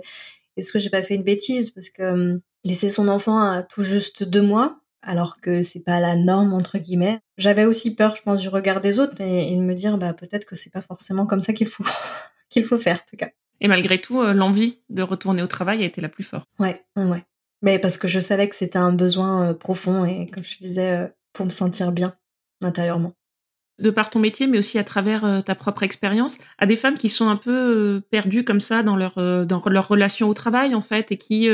est-ce 0.56 0.72
que 0.72 0.78
j'ai 0.78 0.90
pas 0.90 1.02
fait 1.02 1.14
une 1.14 1.22
bêtise? 1.22 1.70
Parce 1.70 1.90
que 1.90 2.02
hum, 2.02 2.40
laisser 2.64 2.90
son 2.90 3.08
enfant 3.08 3.38
à 3.38 3.62
tout 3.62 3.82
juste 3.82 4.24
deux 4.24 4.42
mois, 4.42 4.80
alors 5.02 5.40
que 5.40 5.62
c'est 5.62 5.82
pas 5.82 6.00
la 6.00 6.16
norme 6.16 6.52
entre 6.52 6.78
guillemets. 6.78 7.20
J'avais 7.38 7.64
aussi 7.64 7.94
peur, 7.94 8.16
je 8.16 8.22
pense, 8.22 8.40
du 8.40 8.48
regard 8.48 8.80
des 8.80 8.98
autres 8.98 9.20
et, 9.20 9.54
de 9.54 9.60
me 9.60 9.74
dire, 9.74 9.98
bah 9.98 10.12
peut-être 10.12 10.44
que 10.44 10.54
c'est 10.54 10.70
pas 10.70 10.82
forcément 10.82 11.26
comme 11.26 11.40
ça 11.40 11.52
qu'il 11.52 11.68
faut 11.68 11.84
qu'il 12.50 12.64
faut 12.64 12.78
faire, 12.78 12.96
en 12.96 13.10
tout 13.10 13.16
cas. 13.16 13.30
Et 13.60 13.68
malgré 13.68 13.98
tout, 13.98 14.20
euh, 14.20 14.32
l'envie 14.32 14.80
de 14.88 15.02
retourner 15.02 15.42
au 15.42 15.46
travail 15.46 15.82
a 15.82 15.86
été 15.86 16.00
la 16.00 16.08
plus 16.08 16.24
forte. 16.24 16.48
Ouais, 16.58 16.74
ouais. 16.96 17.24
Mais 17.62 17.78
parce 17.78 17.98
que 17.98 18.08
je 18.08 18.20
savais 18.20 18.48
que 18.48 18.56
c'était 18.56 18.78
un 18.78 18.92
besoin 18.92 19.50
euh, 19.50 19.54
profond 19.54 20.04
et 20.04 20.30
comme 20.30 20.44
je 20.44 20.58
disais, 20.58 20.92
euh, 20.92 21.08
pour 21.32 21.44
me 21.44 21.50
sentir 21.50 21.92
bien 21.92 22.16
intérieurement 22.62 23.14
de 23.80 23.90
par 23.90 24.10
ton 24.10 24.18
métier, 24.18 24.46
mais 24.46 24.58
aussi 24.58 24.78
à 24.78 24.84
travers 24.84 25.24
euh, 25.24 25.40
ta 25.40 25.54
propre 25.54 25.82
expérience, 25.82 26.38
à 26.58 26.66
des 26.66 26.76
femmes 26.76 26.96
qui 26.96 27.08
sont 27.08 27.28
un 27.28 27.36
peu 27.36 27.50
euh, 27.50 28.00
perdues 28.10 28.44
comme 28.44 28.60
ça 28.60 28.82
dans 28.82 28.96
leur 28.96 29.18
euh, 29.18 29.44
dans 29.44 29.62
leur 29.66 29.88
relation 29.88 30.28
au 30.28 30.34
travail 30.34 30.74
en 30.74 30.80
fait, 30.80 31.12
et 31.12 31.16
qui 31.16 31.48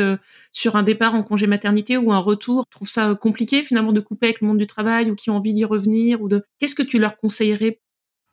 sur 0.52 0.76
un 0.76 0.82
départ 0.82 1.14
en 1.14 1.22
congé 1.22 1.46
maternité 1.46 1.96
ou 1.96 2.12
un 2.12 2.18
retour 2.18 2.66
trouvent 2.68 2.88
ça 2.88 3.14
compliqué 3.14 3.62
finalement 3.62 3.92
de 3.92 4.00
couper 4.00 4.26
avec 4.26 4.40
le 4.40 4.48
monde 4.48 4.58
du 4.58 4.66
travail 4.66 5.10
ou 5.10 5.14
qui 5.14 5.30
ont 5.30 5.36
envie 5.36 5.54
d'y 5.54 5.64
revenir 5.64 6.22
ou 6.22 6.28
de 6.28 6.44
qu'est-ce 6.58 6.74
que 6.74 6.82
tu 6.82 6.98
leur 6.98 7.16
conseillerais? 7.16 7.80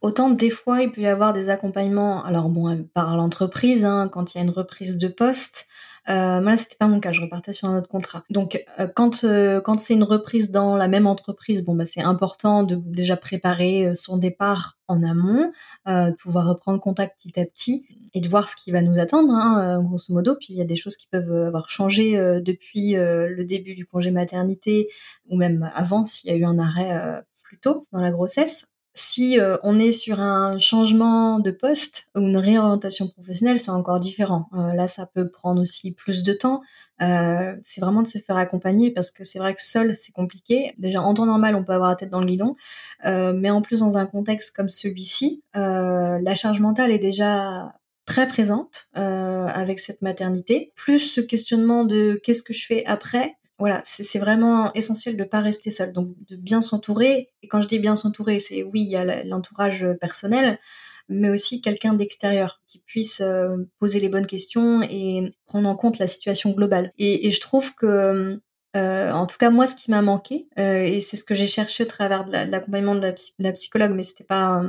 Autant 0.01 0.29
des 0.29 0.49
fois 0.49 0.81
il 0.81 0.91
peut 0.91 1.01
y 1.01 1.07
avoir 1.07 1.33
des 1.33 1.49
accompagnements, 1.49 2.23
alors 2.23 2.49
bon 2.49 2.85
par 2.93 3.15
l'entreprise 3.17 3.85
hein, 3.85 4.09
quand 4.11 4.33
il 4.33 4.37
y 4.37 4.41
a 4.41 4.43
une 4.43 4.49
reprise 4.49 4.97
de 4.97 5.07
poste, 5.07 5.67
euh, 6.09 6.41
moi, 6.41 6.57
c'était 6.57 6.75
pas 6.75 6.87
mon 6.87 6.99
cas. 6.99 7.13
Je 7.13 7.21
repartais 7.21 7.53
sur 7.53 7.67
un 7.67 7.77
autre 7.77 7.87
contrat. 7.87 8.23
Donc, 8.29 8.63
euh, 8.79 8.87
quand 8.93 9.23
euh, 9.23 9.61
quand 9.61 9.79
c'est 9.79 9.93
une 9.93 10.03
reprise 10.03 10.51
dans 10.51 10.75
la 10.75 10.87
même 10.87 11.07
entreprise, 11.07 11.63
bon, 11.63 11.75
bah, 11.75 11.85
c'est 11.85 12.01
important 12.01 12.63
de 12.63 12.75
déjà 12.75 13.15
préparer 13.15 13.87
euh, 13.87 13.95
son 13.95 14.17
départ 14.17 14.77
en 14.87 15.01
amont, 15.01 15.51
de 15.87 16.13
pouvoir 16.15 16.47
reprendre 16.47 16.79
contact 16.79 17.17
petit 17.17 17.39
à 17.39 17.45
petit 17.45 17.85
et 18.13 18.19
de 18.19 18.27
voir 18.27 18.49
ce 18.49 18.55
qui 18.55 18.69
va 18.69 18.81
nous 18.81 18.99
attendre, 18.99 19.33
hein, 19.33 19.81
grosso 19.81 20.13
modo. 20.13 20.35
Puis 20.35 20.47
il 20.49 20.57
y 20.57 20.61
a 20.61 20.65
des 20.65 20.75
choses 20.75 20.97
qui 20.97 21.07
peuvent 21.07 21.31
avoir 21.31 21.69
changé 21.69 22.17
depuis 22.41 22.91
le 22.93 23.43
début 23.43 23.75
du 23.75 23.85
congé 23.85 24.11
maternité 24.11 24.89
ou 25.29 25.37
même 25.37 25.71
avant 25.73 26.05
s'il 26.05 26.29
y 26.29 26.33
a 26.33 26.35
eu 26.35 26.43
un 26.43 26.59
arrêt 26.59 27.23
plus 27.43 27.57
tôt 27.59 27.87
dans 27.91 28.01
la 28.01 28.11
grossesse. 28.11 28.72
Si 28.95 29.39
euh, 29.39 29.57
on 29.63 29.79
est 29.79 29.91
sur 29.91 30.19
un 30.19 30.59
changement 30.59 31.39
de 31.39 31.49
poste 31.49 32.07
ou 32.15 32.19
une 32.19 32.37
réorientation 32.37 33.07
professionnelle, 33.07 33.59
c'est 33.59 33.71
encore 33.71 33.99
différent. 33.99 34.47
Euh, 34.53 34.73
là, 34.73 34.85
ça 34.85 35.07
peut 35.07 35.29
prendre 35.29 35.59
aussi 35.59 35.95
plus 35.95 36.21
de 36.21 36.31
temps. 36.31 36.61
Euh, 37.01 37.55
c'est 37.63 37.81
vraiment 37.81 38.03
de 38.03 38.07
se 38.07 38.19
faire 38.19 38.37
accompagner 38.37 38.91
parce 38.91 39.09
que 39.09 39.23
c'est 39.23 39.39
vrai 39.39 39.55
que 39.55 39.63
seul, 39.63 39.95
c'est 39.95 40.11
compliqué. 40.11 40.75
Déjà, 40.77 41.01
en 41.01 41.15
temps 41.15 41.25
normal, 41.25 41.55
on 41.55 41.63
peut 41.63 41.73
avoir 41.73 41.89
la 41.89 41.95
tête 41.95 42.11
dans 42.11 42.19
le 42.19 42.27
guidon, 42.27 42.55
mais 43.03 43.49
en 43.49 43.63
plus 43.63 43.79
dans 43.79 43.97
un 43.97 44.05
contexte 44.05 44.55
comme 44.55 44.69
celui-ci, 44.69 45.43
la 45.53 46.35
charge 46.35 46.59
mentale 46.59 46.91
est 46.91 46.99
déjà 46.99 47.73
très 48.05 48.27
présente 48.27 48.89
avec 48.93 49.79
cette 49.79 50.03
maternité. 50.03 50.71
Plus 50.75 50.99
ce 50.99 51.19
questionnement 51.19 51.83
de 51.83 52.21
qu'est-ce 52.23 52.43
que 52.43 52.53
je 52.53 52.65
fais 52.65 52.85
après, 52.85 53.37
voilà, 53.59 53.81
c'est 53.85 54.19
vraiment 54.19 54.73
essentiel 54.73 55.15
de 55.15 55.23
pas 55.23 55.39
rester 55.39 55.69
seul, 55.69 55.93
donc 55.93 56.15
de 56.27 56.35
bien 56.35 56.61
s'entourer. 56.61 57.29
Et 57.43 57.47
quand 57.47 57.61
je 57.61 57.67
dis 57.67 57.79
bien 57.79 57.95
s'entourer, 57.95 58.39
c'est 58.39 58.63
oui, 58.63 58.81
il 58.81 58.89
y 58.89 58.95
a 58.95 59.23
l'entourage 59.23 59.85
personnel, 60.01 60.59
mais 61.07 61.29
aussi 61.29 61.61
quelqu'un 61.61 61.93
d'extérieur 61.93 62.61
qui 62.67 62.79
puisse 62.79 63.21
euh, 63.21 63.57
poser 63.79 63.99
les 63.99 64.09
bonnes 64.09 64.25
questions 64.25 64.81
et 64.83 65.33
prendre 65.45 65.69
en 65.69 65.75
compte 65.75 65.99
la 65.99 66.07
situation 66.07 66.51
globale. 66.51 66.91
Et, 66.97 67.29
je 67.29 67.39
trouve 67.39 67.75
que, 67.75 68.41
euh, 68.75 69.11
en 69.11 69.27
tout 69.27 69.37
cas 69.37 69.51
moi, 69.51 69.67
ce 69.67 69.75
qui 69.75 69.91
m'a 69.91 70.01
manqué, 70.01 70.47
euh, 70.57 70.83
et 70.83 70.99
c'est 70.99 71.17
ce 71.17 71.23
que 71.23 71.35
j'ai 71.35 71.47
cherché 71.47 71.83
au 71.83 71.87
travers 71.87 72.25
de 72.25 72.31
l'accompagnement 72.31 72.95
de, 72.95 73.13
la, 73.39 73.51
psychologue, 73.51 73.91
mais 73.91 74.03
c'était 74.03 74.23
pas, 74.23 74.63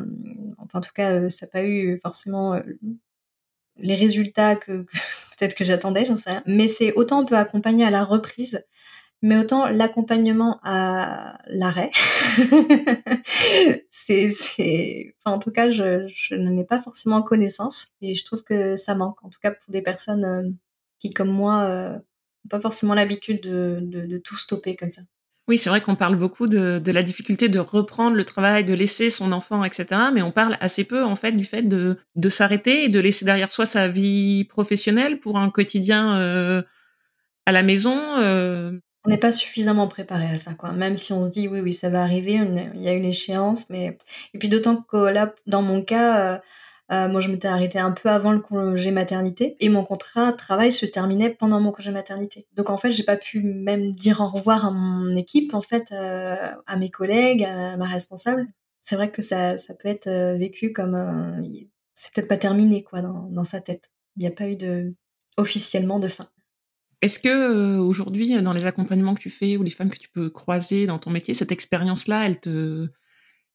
enfin 0.59 0.79
en 0.79 0.83
tout 0.83 0.93
cas, 0.95 1.29
ça 1.31 1.47
n'a 1.47 1.51
pas 1.51 1.65
eu 1.65 1.99
forcément 2.03 2.61
les 3.77 3.95
résultats 3.95 4.57
que, 4.57 4.85
peut-être 5.39 5.55
que 5.55 5.65
j'attendais, 5.65 6.05
j'en 6.05 6.17
sais 6.17 6.31
rien. 6.31 6.43
Mais 6.47 6.69
c'est 6.69 6.93
autant 6.95 7.21
on 7.23 7.27
peut 7.27 7.37
accompagner 7.37 7.85
à 7.85 7.91
la 7.91 8.05
reprise, 8.05 8.65
mais 9.25 9.39
autant 9.39 9.67
l'accompagnement 9.69 10.61
à 10.65 11.39
l'arrêt. 11.47 11.91
c'est, 13.91 15.15
en 15.25 15.39
tout 15.39 15.51
cas, 15.51 15.71
je, 15.71 16.07
je 16.15 16.35
n'en 16.35 16.59
ai 16.59 16.65
pas 16.65 16.79
forcément 16.79 17.23
connaissance 17.23 17.87
et 18.03 18.15
je 18.15 18.23
trouve 18.27 18.43
que 18.43 18.77
ça 18.77 18.95
manque. 18.95 19.17
En 19.25 19.31
tout 19.31 19.39
cas, 19.43 19.53
pour 19.53 19.73
des 19.73 19.81
personnes 19.81 20.27
euh, 20.27 20.51
qui, 20.99 21.09
comme 21.09 21.31
moi, 21.31 21.63
euh, 21.63 21.93
n'ont 21.95 22.51
pas 22.51 22.61
forcément 22.61 22.93
l'habitude 22.93 23.41
de, 23.41 23.79
de, 23.81 24.19
tout 24.19 24.37
stopper 24.37 24.77
comme 24.77 24.91
ça. 24.91 25.01
Oui, 25.49 25.57
c'est 25.57 25.71
vrai 25.71 25.81
qu'on 25.81 25.97
parle 25.97 26.17
beaucoup 26.17 26.47
de, 26.47 26.79
de, 26.79 26.93
la 26.93 27.03
difficulté 27.03 27.49
de 27.49 27.59
reprendre 27.59 28.17
le 28.17 28.25
travail, 28.27 28.67
de 28.67 28.75
laisser 28.75 29.09
son 29.09 29.33
enfant, 29.33 29.65
etc. 29.65 29.87
Mais 30.13 30.21
on 30.21 30.33
parle 30.33 30.59
assez 30.61 30.85
peu, 30.85 31.03
en 31.03 31.17
fait, 31.17 31.33
du 31.33 31.45
fait 31.45 31.63
de, 31.63 31.97
de 32.15 32.29
s'arrêter 32.29 32.85
et 32.85 32.89
de 32.91 33.01
laisser 33.01 33.25
derrière 33.25 33.51
soi 33.51 33.65
sa 33.65 33.89
vie 33.89 34.45
professionnelle 34.45 35.19
pour 35.19 35.39
un 35.39 35.49
quotidien 35.49 36.21
euh, 36.21 36.63
à 37.47 37.53
la 37.53 37.63
maison. 37.63 37.99
On 39.05 39.11
n'est 39.11 39.19
pas 39.19 39.33
suffisamment 39.33 39.87
préparé 39.87 40.27
à 40.27 40.37
ça, 40.37 40.55
quoi. 40.55 40.73
Même 40.73 40.97
si 40.97 41.13
on 41.13 41.23
se 41.23 41.29
dit, 41.29 41.47
oui, 41.49 41.61
oui, 41.61 41.73
ça 41.73 41.91
va 41.91 42.03
arriver, 42.03 42.41
il 42.75 42.83
y 42.83 42.89
a 42.89 42.93
une 42.93 43.05
échéance, 43.05 43.69
mais... 43.69 43.99
Et 44.33 44.39
puis 44.39 44.49
d'autant 44.49 44.77
que 44.77 44.97
là, 44.97 45.35
dans 45.47 45.63
mon 45.63 45.83
cas... 45.83 46.35
Euh, 46.35 46.39
euh, 46.93 47.09
moi, 47.09 47.21
je 47.21 47.31
m'étais 47.31 47.49
arrêtée 47.49 47.79
un 47.79 47.93
peu 47.93 48.11
avant 48.11 48.33
le 48.33 48.41
congé 48.41 48.91
maternité 48.91 49.57
et 49.59 49.71
mon 49.71 49.85
contrat 49.85 50.33
de 50.33 50.37
travail 50.37 50.71
se 50.71 50.85
terminait 50.85 51.31
pendant 51.31 51.59
mon 51.59 51.73
congé 51.73 51.91
maternité. 51.91 52.47
Donc 52.53 52.69
en 52.69 52.77
fait, 52.77 52.91
j'ai 52.91 53.05
pas 53.05 53.17
pu 53.17 53.41
même 53.41 53.93
dire 53.93 54.21
au 54.21 54.27
revoir 54.29 54.67
à 54.67 54.71
mon 54.71 55.17
équipe, 55.17 55.55
en 55.55 55.63
fait, 55.63 55.91
euh, 55.93 56.37
à 56.67 56.77
mes 56.77 56.91
collègues, 56.91 57.45
à 57.45 57.79
ma 57.79 57.87
responsable. 57.87 58.47
C'est 58.83 58.97
vrai 58.97 59.11
que 59.11 59.23
ça, 59.23 59.57
ça 59.57 59.73
peut 59.73 59.89
être 59.89 60.37
vécu 60.37 60.73
comme 60.73 61.43
c'est 61.95 62.13
peut-être 62.13 62.29
pas 62.29 62.37
terminé 62.37 62.83
quoi 62.83 63.01
dans, 63.01 63.31
dans 63.31 63.45
sa 63.45 63.61
tête. 63.61 63.91
Il 64.17 64.21
n'y 64.21 64.27
a 64.27 64.31
pas 64.31 64.47
eu 64.47 64.57
de 64.57 64.95
officiellement 65.39 65.99
de 65.99 66.09
fin. 66.09 66.29
Est-ce 67.05 67.19
que 67.19 67.77
aujourd'hui, 67.77 68.41
dans 68.41 68.55
les 68.55 68.65
accompagnements 68.65 69.15
que 69.15 69.21
tu 69.21 69.29
fais 69.29 69.59
ou 69.59 69.63
les 69.63 69.69
femmes 69.69 69.91
que 69.91 69.99
tu 69.99 70.09
peux 70.09 70.31
croiser 70.31 70.87
dans 70.87 70.99
ton 70.99 71.11
métier, 71.11 71.35
cette 71.35 71.53
expérience-là, 71.53 72.25
elle 72.25 72.41
te 72.41 72.89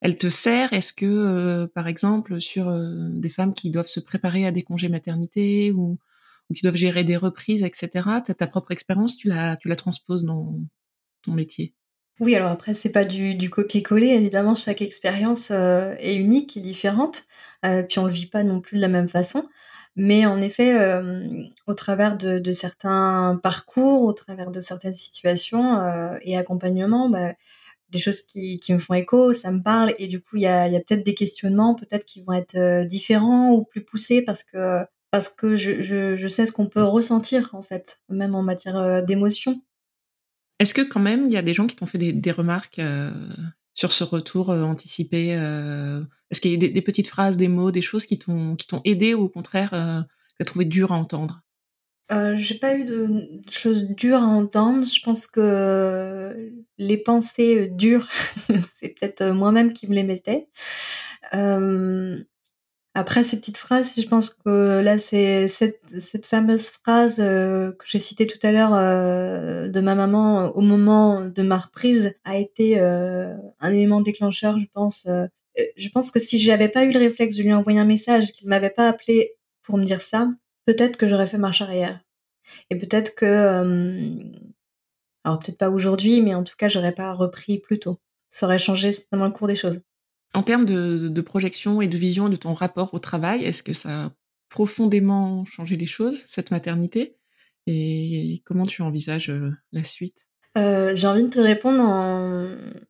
elle 0.01 0.19
te 0.19 0.29
sert? 0.29 0.71
Est-ce 0.71 0.93
que, 0.93 1.07
euh, 1.07 1.65
par 1.65 1.87
exemple, 1.87 2.39
sur 2.39 2.69
euh, 2.69 3.09
des 3.09 3.29
femmes 3.29 3.55
qui 3.55 3.71
doivent 3.71 3.87
se 3.87 3.99
préparer 3.99 4.45
à 4.45 4.51
des 4.51 4.61
congés 4.61 4.87
maternité 4.87 5.71
ou, 5.71 5.97
qui 6.53 6.61
doivent 6.61 6.75
gérer 6.75 7.03
des 7.03 7.17
reprises, 7.17 7.63
etc., 7.63 7.89
ta, 8.23 8.35
ta 8.35 8.45
propre 8.45 8.71
expérience, 8.71 9.17
tu 9.17 9.29
la, 9.29 9.57
tu 9.57 9.67
la 9.67 9.75
transposes 9.75 10.25
dans 10.25 10.59
ton 11.23 11.31
métier? 11.31 11.73
Oui, 12.19 12.35
alors 12.35 12.51
après, 12.51 12.75
c'est 12.75 12.91
pas 12.91 13.03
du, 13.03 13.49
copier-coller. 13.49 14.09
Évidemment, 14.09 14.53
chaque 14.53 14.83
expérience 14.83 15.49
euh, 15.49 15.95
est 15.97 16.17
unique 16.17 16.55
et 16.55 16.61
différente. 16.61 17.23
puis 17.63 17.97
on 17.97 18.05
le 18.05 18.13
vit 18.13 18.27
pas 18.27 18.43
non 18.43 18.61
plus 18.61 18.77
de 18.77 18.81
la 18.81 18.89
même 18.89 19.07
façon. 19.07 19.49
Mais 20.01 20.25
en 20.25 20.37
effet, 20.37 20.73
au 21.67 21.73
travers 21.73 22.15
de, 22.15 22.53
certains 22.53 23.37
parcours, 23.43 24.03
au 24.03 24.13
travers 24.13 24.49
de 24.49 24.61
certaines 24.61 24.93
situations 24.93 26.17
et 26.21 26.37
accompagnements, 26.37 27.09
bah, 27.09 27.33
des 27.91 27.99
choses 27.99 28.21
qui, 28.21 28.59
me 28.69 28.79
font 28.79 28.93
écho, 28.93 29.33
ça 29.33 29.51
me 29.51 29.61
parle, 29.61 29.93
et 29.97 30.07
du 30.07 30.21
coup, 30.21 30.37
il 30.37 30.43
y 30.43 30.47
a, 30.47 30.69
peut-être 30.69 31.03
des 31.03 31.15
questionnements, 31.15 31.75
peut-être 31.75 32.05
qui 32.05 32.21
vont 32.21 32.33
être 32.33 32.55
euh, 32.55 32.85
différents 32.85 33.51
ou 33.51 33.63
plus 33.63 33.83
poussés 33.83 34.21
parce 34.21 34.43
que 34.43 34.85
parce 35.11 35.27
que 35.27 35.55
je, 35.55 35.81
je, 35.81 36.27
sais 36.27 36.45
ce 36.45 36.51
qu'on 36.51 36.67
peut 36.67 36.83
ressentir 36.83 37.49
en 37.53 37.63
fait, 37.63 37.99
même 38.09 38.35
en 38.35 38.43
matière 38.43 38.77
euh, 38.77 39.01
d'émotion. 39.01 39.59
Est-ce 40.59 40.75
que 40.75 40.81
quand 40.81 40.99
même 40.99 41.25
il 41.25 41.33
y 41.33 41.37
a 41.37 41.41
des 41.41 41.55
gens 41.55 41.65
qui 41.65 41.75
t'ont 41.75 41.87
fait 41.87 41.97
des, 41.97 42.31
remarques 42.31 42.77
euh, 42.77 43.11
sur 43.79 43.91
ce 43.91 44.03
retour 44.03 44.49
anticipé 44.49 45.29
Est-ce 45.29 46.41
qu'il 46.41 46.51
y 46.51 46.65
a 46.65 46.69
des, 46.69 46.81
petites 46.81 47.07
phrases, 47.07 47.37
des 47.37 47.47
mots, 47.47 47.71
des 47.71 47.81
choses 47.81 48.05
qui 48.05 48.19
t'ont 48.19 48.57
aidé 48.83 49.13
ou 49.13 49.23
au 49.23 49.29
contraire 49.29 49.71
que 49.71 50.03
tu 50.37 50.41
as 50.41 50.45
trouvé 50.45 50.65
dur 50.65 50.91
à 50.91 50.97
entendre? 50.97 51.41
Euh, 52.11 52.35
j'ai 52.37 52.55
pas 52.55 52.75
eu 52.75 52.85
de 52.85 53.29
choses 53.49 53.83
dures 53.89 54.17
à 54.17 54.25
entendre. 54.25 54.85
Je 54.85 55.01
pense 55.01 55.27
que 55.27 56.51
les 56.77 56.97
pensées 56.97 57.67
dures, 57.67 58.07
c'est 58.63 58.89
peut-être 58.99 59.25
moi-même 59.27 59.73
qui 59.73 59.87
me 59.87 59.93
les 59.93 60.03
mettais. 60.03 60.47
Euh, 61.33 62.17
après 62.95 63.23
ces 63.23 63.37
petites 63.39 63.57
phrases, 63.57 63.93
je 63.97 64.07
pense 64.07 64.29
que 64.31 64.81
là, 64.81 64.97
c'est 64.97 65.47
cette, 65.47 65.81
cette 65.87 66.25
fameuse 66.25 66.69
phrase 66.69 67.17
que 67.17 67.85
j'ai 67.85 67.99
citée 67.99 68.27
tout 68.27 68.39
à 68.43 68.51
l'heure 68.51 68.71
de 68.71 69.79
ma 69.79 69.95
maman 69.95 70.47
au 70.55 70.61
moment 70.61 71.21
de 71.21 71.41
ma 71.43 71.57
reprise 71.57 72.15
a 72.25 72.37
été 72.37 72.79
un 72.79 73.71
élément 73.71 74.01
déclencheur, 74.01 74.59
je 74.59 74.65
pense. 74.73 75.05
je 75.55 75.89
pense 75.89 76.11
que 76.11 76.19
si 76.19 76.39
j'avais 76.39 76.69
pas 76.69 76.83
eu 76.83 76.91
le 76.91 76.99
réflexe 76.99 77.35
de 77.35 77.43
lui 77.43 77.53
envoyer 77.53 77.79
un 77.79 77.85
message, 77.85 78.31
qu'il 78.31 78.47
m'avait 78.49 78.69
pas 78.69 78.89
appelé 78.89 79.35
pour 79.61 79.77
me 79.77 79.85
dire 79.85 80.01
ça, 80.01 80.27
peut-être 80.65 80.97
que 80.97 81.07
j'aurais 81.07 81.27
fait 81.27 81.37
marche 81.37 81.61
arrière. 81.61 82.01
Et 82.69 82.77
peut-être 82.77 83.15
que, 83.15 83.25
alors 85.23 85.39
peut-être 85.39 85.57
pas 85.57 85.69
aujourd'hui, 85.69 86.21
mais 86.21 86.35
en 86.35 86.43
tout 86.43 86.55
cas, 86.57 86.67
j'aurais 86.67 86.93
pas 86.93 87.13
repris 87.13 87.59
plus 87.59 87.79
tôt. 87.79 87.99
Ça 88.29 88.45
aurait 88.45 88.59
changé 88.59 88.91
certainement 88.91 89.25
le 89.25 89.31
cours 89.31 89.47
des 89.47 89.55
choses. 89.55 89.81
En 90.33 90.43
termes 90.43 90.65
de, 90.65 91.21
projection 91.21 91.81
et 91.81 91.87
de 91.87 91.97
vision 91.97 92.29
de 92.29 92.35
ton 92.35 92.53
rapport 92.53 92.93
au 92.93 92.99
travail, 92.99 93.43
est-ce 93.43 93.63
que 93.63 93.73
ça 93.73 94.05
a 94.05 94.11
profondément 94.49 95.45
changé 95.45 95.75
les 95.75 95.85
choses, 95.85 96.23
cette 96.27 96.51
maternité? 96.51 97.15
Et 97.67 98.41
comment 98.45 98.65
tu 98.65 98.81
envisages 98.81 99.33
la 99.71 99.83
suite? 99.83 100.25
J'ai 100.55 101.07
envie 101.07 101.23
de 101.23 101.29
te 101.29 101.39
répondre 101.39 101.83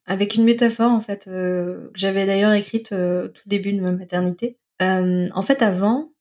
avec 0.05 0.35
une 0.35 0.43
métaphore 0.43 0.91
en 0.91 1.01
fait 1.01 1.25
que 1.25 1.91
j'avais 1.93 2.25
d'ailleurs 2.25 2.53
écrite 2.53 2.93
au 2.93 3.27
tout 3.27 3.47
début 3.47 3.73
de 3.73 3.81
ma 3.81 3.91
maternité. 3.91 4.57
en 4.81 5.41
fait, 5.41 5.61
avant, 5.61 6.11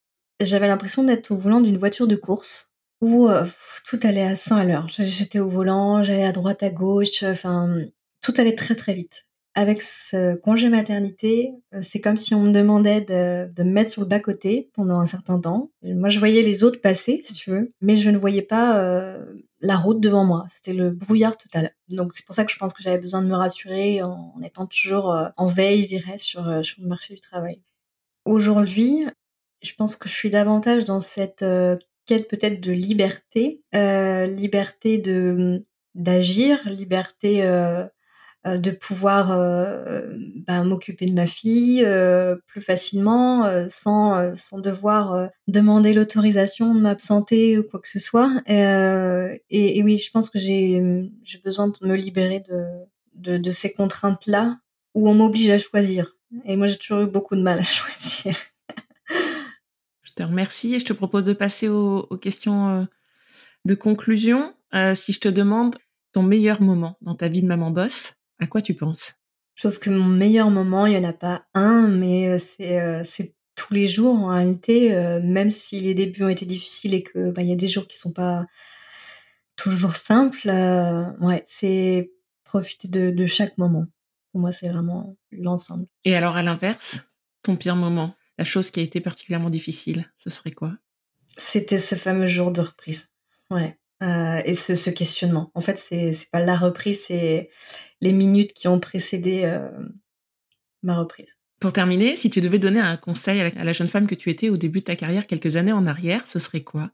j'avais 0.40 0.68
l'impression 0.68 1.04
d'être 1.04 1.30
au 1.30 1.36
volant 1.36 1.60
d'une 1.60 1.78
voiture 1.78 2.06
de 2.06 2.16
course 2.16 2.72
où 3.00 3.28
tout 3.84 4.00
allait 4.02 4.24
à 4.24 4.36
100 4.36 4.56
à 4.56 4.64
l'heure. 4.64 4.88
J'étais 4.88 5.38
au 5.38 5.48
volant, 5.48 6.02
j'allais 6.04 6.24
à 6.24 6.32
droite, 6.32 6.62
à 6.62 6.70
gauche, 6.70 7.22
enfin, 7.22 7.76
tout 8.20 8.34
allait 8.36 8.56
très 8.56 8.74
très 8.74 8.94
vite. 8.94 9.27
Avec 9.58 9.82
ce 9.82 10.36
congé 10.36 10.68
maternité, 10.68 11.52
c'est 11.82 12.00
comme 12.00 12.16
si 12.16 12.32
on 12.32 12.42
me 12.42 12.52
demandait 12.52 13.00
de, 13.00 13.62
me 13.64 13.70
mettre 13.70 13.90
sur 13.90 14.02
le 14.02 14.06
bas-côté 14.06 14.70
pendant 14.74 15.00
un 15.00 15.06
certain 15.06 15.40
temps. 15.40 15.72
Moi, 15.82 16.08
je 16.08 16.20
voyais 16.20 16.42
les 16.42 16.62
autres 16.62 16.80
passer, 16.80 17.22
si 17.24 17.34
tu 17.34 17.50
veux, 17.50 17.72
mais 17.80 17.96
je 17.96 18.10
ne 18.10 18.18
voyais 18.18 18.42
pas 18.42 19.18
la 19.60 19.76
route 19.76 20.00
devant 20.00 20.24
moi. 20.24 20.46
C'était 20.48 20.74
le 20.74 20.90
brouillard 20.90 21.36
total. 21.36 21.74
Donc, 21.88 22.12
c'est 22.12 22.24
pour 22.24 22.36
ça 22.36 22.44
que 22.44 22.52
je 22.52 22.56
pense 22.56 22.72
que 22.72 22.84
j'avais 22.84 23.00
besoin 23.00 23.20
de 23.20 23.26
me 23.26 23.34
rassurer 23.34 24.00
en, 24.00 24.32
étant 24.44 24.66
toujours 24.66 25.12
en 25.36 25.46
veille, 25.46 25.82
je 25.82 25.88
dirais, 25.88 26.18
sur, 26.18 26.64
sur 26.64 26.80
le 26.80 26.86
marché 26.86 27.14
du 27.14 27.20
travail. 27.20 27.60
Aujourd'hui, 28.24 29.04
je 29.62 29.72
pense 29.74 29.96
que 29.96 30.08
je 30.08 30.14
suis 30.14 30.30
davantage 30.30 30.84
dans 30.84 31.00
cette 31.00 31.44
quête 32.08 32.26
peut-être 32.26 32.60
de 32.60 32.72
liberté, 32.72 33.62
euh, 33.74 34.26
liberté 34.26 35.00
d'agir, 35.94 36.68
liberté 36.68 37.44
euh, 37.44 37.84
euh, 37.84 37.86
de 38.56 38.70
pouvoir 38.70 39.28
ben, 40.46 40.64
m'occuper 40.64 41.06
de 41.06 41.12
ma 41.12 41.26
fille 41.26 41.86
plus 42.46 42.60
facilement, 42.60 43.68
sans 43.68 44.34
sans 44.36 44.58
devoir 44.58 45.30
demander 45.46 45.92
l'autorisation 45.92 46.74
de 46.74 46.80
m'absenter 46.80 47.58
ou 47.58 47.64
quoi 47.64 47.80
que 47.80 47.88
ce 47.88 47.98
soit. 47.98 48.30
Et, 48.46 49.82
oui, 49.82 49.98
je 49.98 50.10
pense 50.10 50.30
que 50.30 50.38
j'ai 50.38 51.10
besoin 51.44 51.68
de 51.68 51.86
me 51.86 51.96
libérer 51.96 52.40
de 52.40 53.38
de, 53.38 53.50
ces 53.50 53.72
contraintes 53.72 54.26
là 54.26 54.58
où 54.94 55.08
on 55.08 55.14
m'oblige 55.14 55.50
à 55.50 55.58
choisir. 55.58 56.14
Et 56.44 56.56
moi, 56.56 56.68
j'ai 56.68 56.76
toujours 56.76 57.00
eu 57.00 57.06
beaucoup 57.06 57.34
de 57.34 57.42
mal 57.42 57.58
à 57.58 57.62
choisir 57.64 58.34
te 60.18 60.22
remercie 60.24 60.74
et 60.74 60.80
je 60.80 60.84
te 60.84 60.92
propose 60.92 61.22
de 61.22 61.32
passer 61.32 61.68
aux, 61.68 62.02
questions 62.20 62.68
euh, 62.68 62.84
de 63.64 63.74
conclusion. 63.76 64.52
Euh, 64.74 64.94
si 64.96 65.12
je 65.12 65.20
te 65.20 65.28
demande 65.28 65.76
ton 66.12 66.22
meilleur 66.22 66.60
moment 66.60 66.98
dans 67.00 67.14
ta 67.14 67.28
vie 67.28 67.42
de 67.42 67.46
maman 67.46 67.70
boss, 67.70 68.14
à 68.38 68.46
quoi 68.46 68.62
tu 68.62 68.74
penses? 68.74 69.14
Je 69.54 69.62
pense 69.62 69.78
que 69.78 69.90
mon 69.90 70.04
meilleur 70.04 70.50
moment, 70.50 70.86
il 70.86 70.92
n'y 70.92 71.04
en 71.04 71.08
a 71.08 71.12
pas 71.12 71.46
un, 71.54 71.88
mais 71.88 72.28
euh, 72.28 73.02
c'est 73.04 73.34
tous 73.56 73.74
les 73.74 73.88
jours 73.88 74.14
en 74.14 74.28
réalité, 74.28 74.90
même 75.24 75.50
si 75.50 75.80
les 75.80 75.94
débuts 75.94 76.22
ont 76.22 76.28
été 76.28 76.46
difficiles 76.46 76.94
et 76.94 77.02
que 77.02 77.32
bah, 77.32 77.42
il 77.42 77.48
y 77.48 77.52
a 77.52 77.56
des 77.56 77.66
jours 77.66 77.88
qui 77.88 77.96
sont 77.96 78.12
pas 78.12 78.46
toujours 79.56 79.96
simples. 79.96 80.48
ouais, 81.20 81.42
c'est 81.48 82.12
profiter 82.44 82.86
de, 82.86 83.10
de 83.10 83.26
chaque 83.26 83.58
moment. 83.58 83.86
Pour 84.30 84.40
moi, 84.40 84.52
c'est 84.52 84.68
vraiment 84.68 85.16
l'ensemble. 85.32 85.86
Et 86.04 86.14
alors 86.14 86.36
à 86.36 86.44
l'inverse, 86.44 87.00
ton 87.42 87.56
pire 87.56 87.74
moment 87.74 88.14
la 88.38 88.44
chose 88.44 88.70
qui 88.70 88.80
a 88.80 88.84
été 88.84 89.00
particulièrement 89.00 89.50
difficile, 89.50 90.10
ce 90.16 90.30
serait 90.30 90.52
quoi? 90.52 90.72
C'était 91.36 91.78
ce 91.78 91.96
fameux 91.96 92.26
jour 92.26 92.52
de 92.52 92.60
reprise. 92.60 93.10
Ouais. 93.50 93.76
Euh, 94.02 94.40
et 94.44 94.54
ce, 94.54 94.90
questionnement. 94.90 95.50
En 95.54 95.60
fait, 95.60 95.76
c'est 95.76 96.12
c'est 96.12 96.30
pas 96.30 96.40
la 96.40 96.56
reprise, 96.56 97.02
c'est 97.06 97.48
les 98.00 98.12
minutes 98.12 98.52
qui 98.52 98.68
ont 98.68 98.78
précédé 98.78 99.42
euh, 99.44 99.68
ma 100.82 100.96
reprise. 100.96 101.36
Pour 101.58 101.72
terminer, 101.72 102.16
si 102.16 102.30
tu 102.30 102.40
devais 102.40 102.60
donner 102.60 102.78
un 102.78 102.96
conseil 102.96 103.40
à 103.40 103.64
la, 103.64 103.72
jeune 103.72 103.88
femme 103.88 104.06
que 104.06 104.14
tu 104.14 104.30
étais 104.30 104.48
au 104.50 104.56
début 104.56 104.80
de 104.80 104.84
ta 104.84 104.94
carrière, 104.94 105.26
quelques 105.26 105.56
années 105.56 105.72
en 105.72 105.86
arrière, 105.86 106.28
ce 106.28 106.38
serait 106.38 106.60
quoi? 106.60 106.90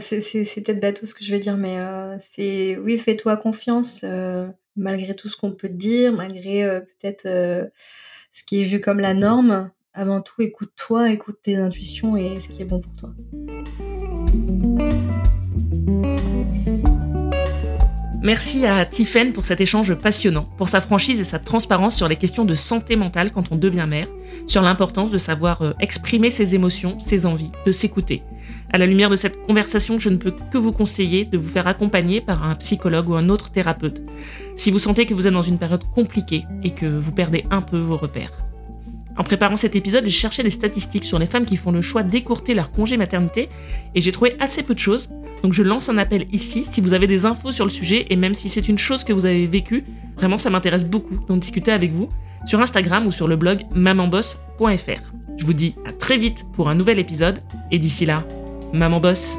C'est 0.00 0.18
peut-être 0.62 0.80
bateau 0.80 1.06
ce 1.06 1.14
que 1.14 1.24
je 1.24 1.30
vais 1.30 1.38
dire, 1.38 1.56
mais 1.56 1.78
euh, 1.78 2.16
c'est 2.30 2.76
oui, 2.76 2.98
fais-toi 2.98 3.38
confiance 3.38 4.04
malgré 4.76 5.14
tout 5.14 5.28
ce 5.28 5.36
qu'on 5.36 5.52
peut 5.52 5.68
te 5.68 5.74
dire, 5.74 6.12
malgré 6.12 6.80
peut-être 6.80 7.22
ce 7.24 8.44
qui 8.44 8.60
est 8.60 8.64
vu 8.64 8.80
comme 8.80 9.00
la 9.00 9.14
norme 9.14 9.70
avant 9.94 10.20
tout, 10.20 10.42
écoute-toi, 10.42 11.10
écoute 11.10 11.38
tes 11.42 11.56
intuitions 11.56 12.16
et 12.16 12.40
ce 12.40 12.48
qui 12.48 12.62
est 12.62 12.66
bon 12.66 12.80
pour 12.80 12.96
toi. 12.96 13.14
Merci 18.24 18.64
à 18.64 18.86
Tiffen 18.86 19.34
pour 19.34 19.44
cet 19.44 19.60
échange 19.60 19.94
passionnant, 19.94 20.48
pour 20.56 20.70
sa 20.70 20.80
franchise 20.80 21.20
et 21.20 21.24
sa 21.24 21.38
transparence 21.38 21.94
sur 21.94 22.08
les 22.08 22.16
questions 22.16 22.46
de 22.46 22.54
santé 22.54 22.96
mentale 22.96 23.30
quand 23.30 23.52
on 23.52 23.56
devient 23.56 23.84
mère, 23.86 24.08
sur 24.46 24.62
l'importance 24.62 25.10
de 25.10 25.18
savoir 25.18 25.60
euh, 25.60 25.74
exprimer 25.78 26.30
ses 26.30 26.54
émotions, 26.54 26.98
ses 26.98 27.26
envies, 27.26 27.50
de 27.66 27.70
s'écouter. 27.70 28.22
À 28.72 28.78
la 28.78 28.86
lumière 28.86 29.10
de 29.10 29.16
cette 29.16 29.44
conversation, 29.44 29.98
je 29.98 30.08
ne 30.08 30.16
peux 30.16 30.34
que 30.50 30.56
vous 30.56 30.72
conseiller 30.72 31.26
de 31.26 31.36
vous 31.36 31.50
faire 31.50 31.66
accompagner 31.66 32.22
par 32.22 32.44
un 32.44 32.54
psychologue 32.54 33.10
ou 33.10 33.14
un 33.14 33.28
autre 33.28 33.50
thérapeute, 33.50 34.00
si 34.56 34.70
vous 34.70 34.78
sentez 34.78 35.04
que 35.04 35.12
vous 35.12 35.26
êtes 35.26 35.34
dans 35.34 35.42
une 35.42 35.58
période 35.58 35.84
compliquée 35.94 36.46
et 36.62 36.70
que 36.70 36.86
vous 36.86 37.12
perdez 37.12 37.44
un 37.50 37.60
peu 37.60 37.76
vos 37.76 37.98
repères. 37.98 38.32
En 39.16 39.22
préparant 39.22 39.56
cet 39.56 39.76
épisode, 39.76 40.04
j'ai 40.04 40.10
cherché 40.10 40.42
des 40.42 40.50
statistiques 40.50 41.04
sur 41.04 41.18
les 41.18 41.26
femmes 41.26 41.44
qui 41.44 41.56
font 41.56 41.70
le 41.70 41.82
choix 41.82 42.02
d'écourter 42.02 42.54
leur 42.54 42.72
congé 42.72 42.96
maternité 42.96 43.48
et 43.94 44.00
j'ai 44.00 44.12
trouvé 44.12 44.36
assez 44.40 44.62
peu 44.62 44.74
de 44.74 44.78
choses. 44.78 45.08
Donc 45.42 45.52
je 45.52 45.62
lance 45.62 45.88
un 45.88 45.98
appel 45.98 46.26
ici 46.32 46.64
si 46.68 46.80
vous 46.80 46.94
avez 46.94 47.06
des 47.06 47.24
infos 47.24 47.52
sur 47.52 47.64
le 47.64 47.70
sujet 47.70 48.06
et 48.10 48.16
même 48.16 48.34
si 48.34 48.48
c'est 48.48 48.68
une 48.68 48.78
chose 48.78 49.04
que 49.04 49.12
vous 49.12 49.26
avez 49.26 49.46
vécue, 49.46 49.84
vraiment 50.16 50.38
ça 50.38 50.50
m'intéresse 50.50 50.84
beaucoup 50.84 51.18
d'en 51.28 51.36
discuter 51.36 51.70
avec 51.70 51.92
vous 51.92 52.08
sur 52.46 52.60
Instagram 52.60 53.06
ou 53.06 53.12
sur 53.12 53.28
le 53.28 53.36
blog 53.36 53.62
mamanboss.fr. 53.74 55.12
Je 55.36 55.46
vous 55.46 55.54
dis 55.54 55.74
à 55.86 55.92
très 55.92 56.16
vite 56.16 56.44
pour 56.52 56.68
un 56.68 56.74
nouvel 56.74 56.98
épisode 56.98 57.40
et 57.70 57.78
d'ici 57.78 58.06
là, 58.06 58.24
maman 58.72 59.00
boss. 59.00 59.38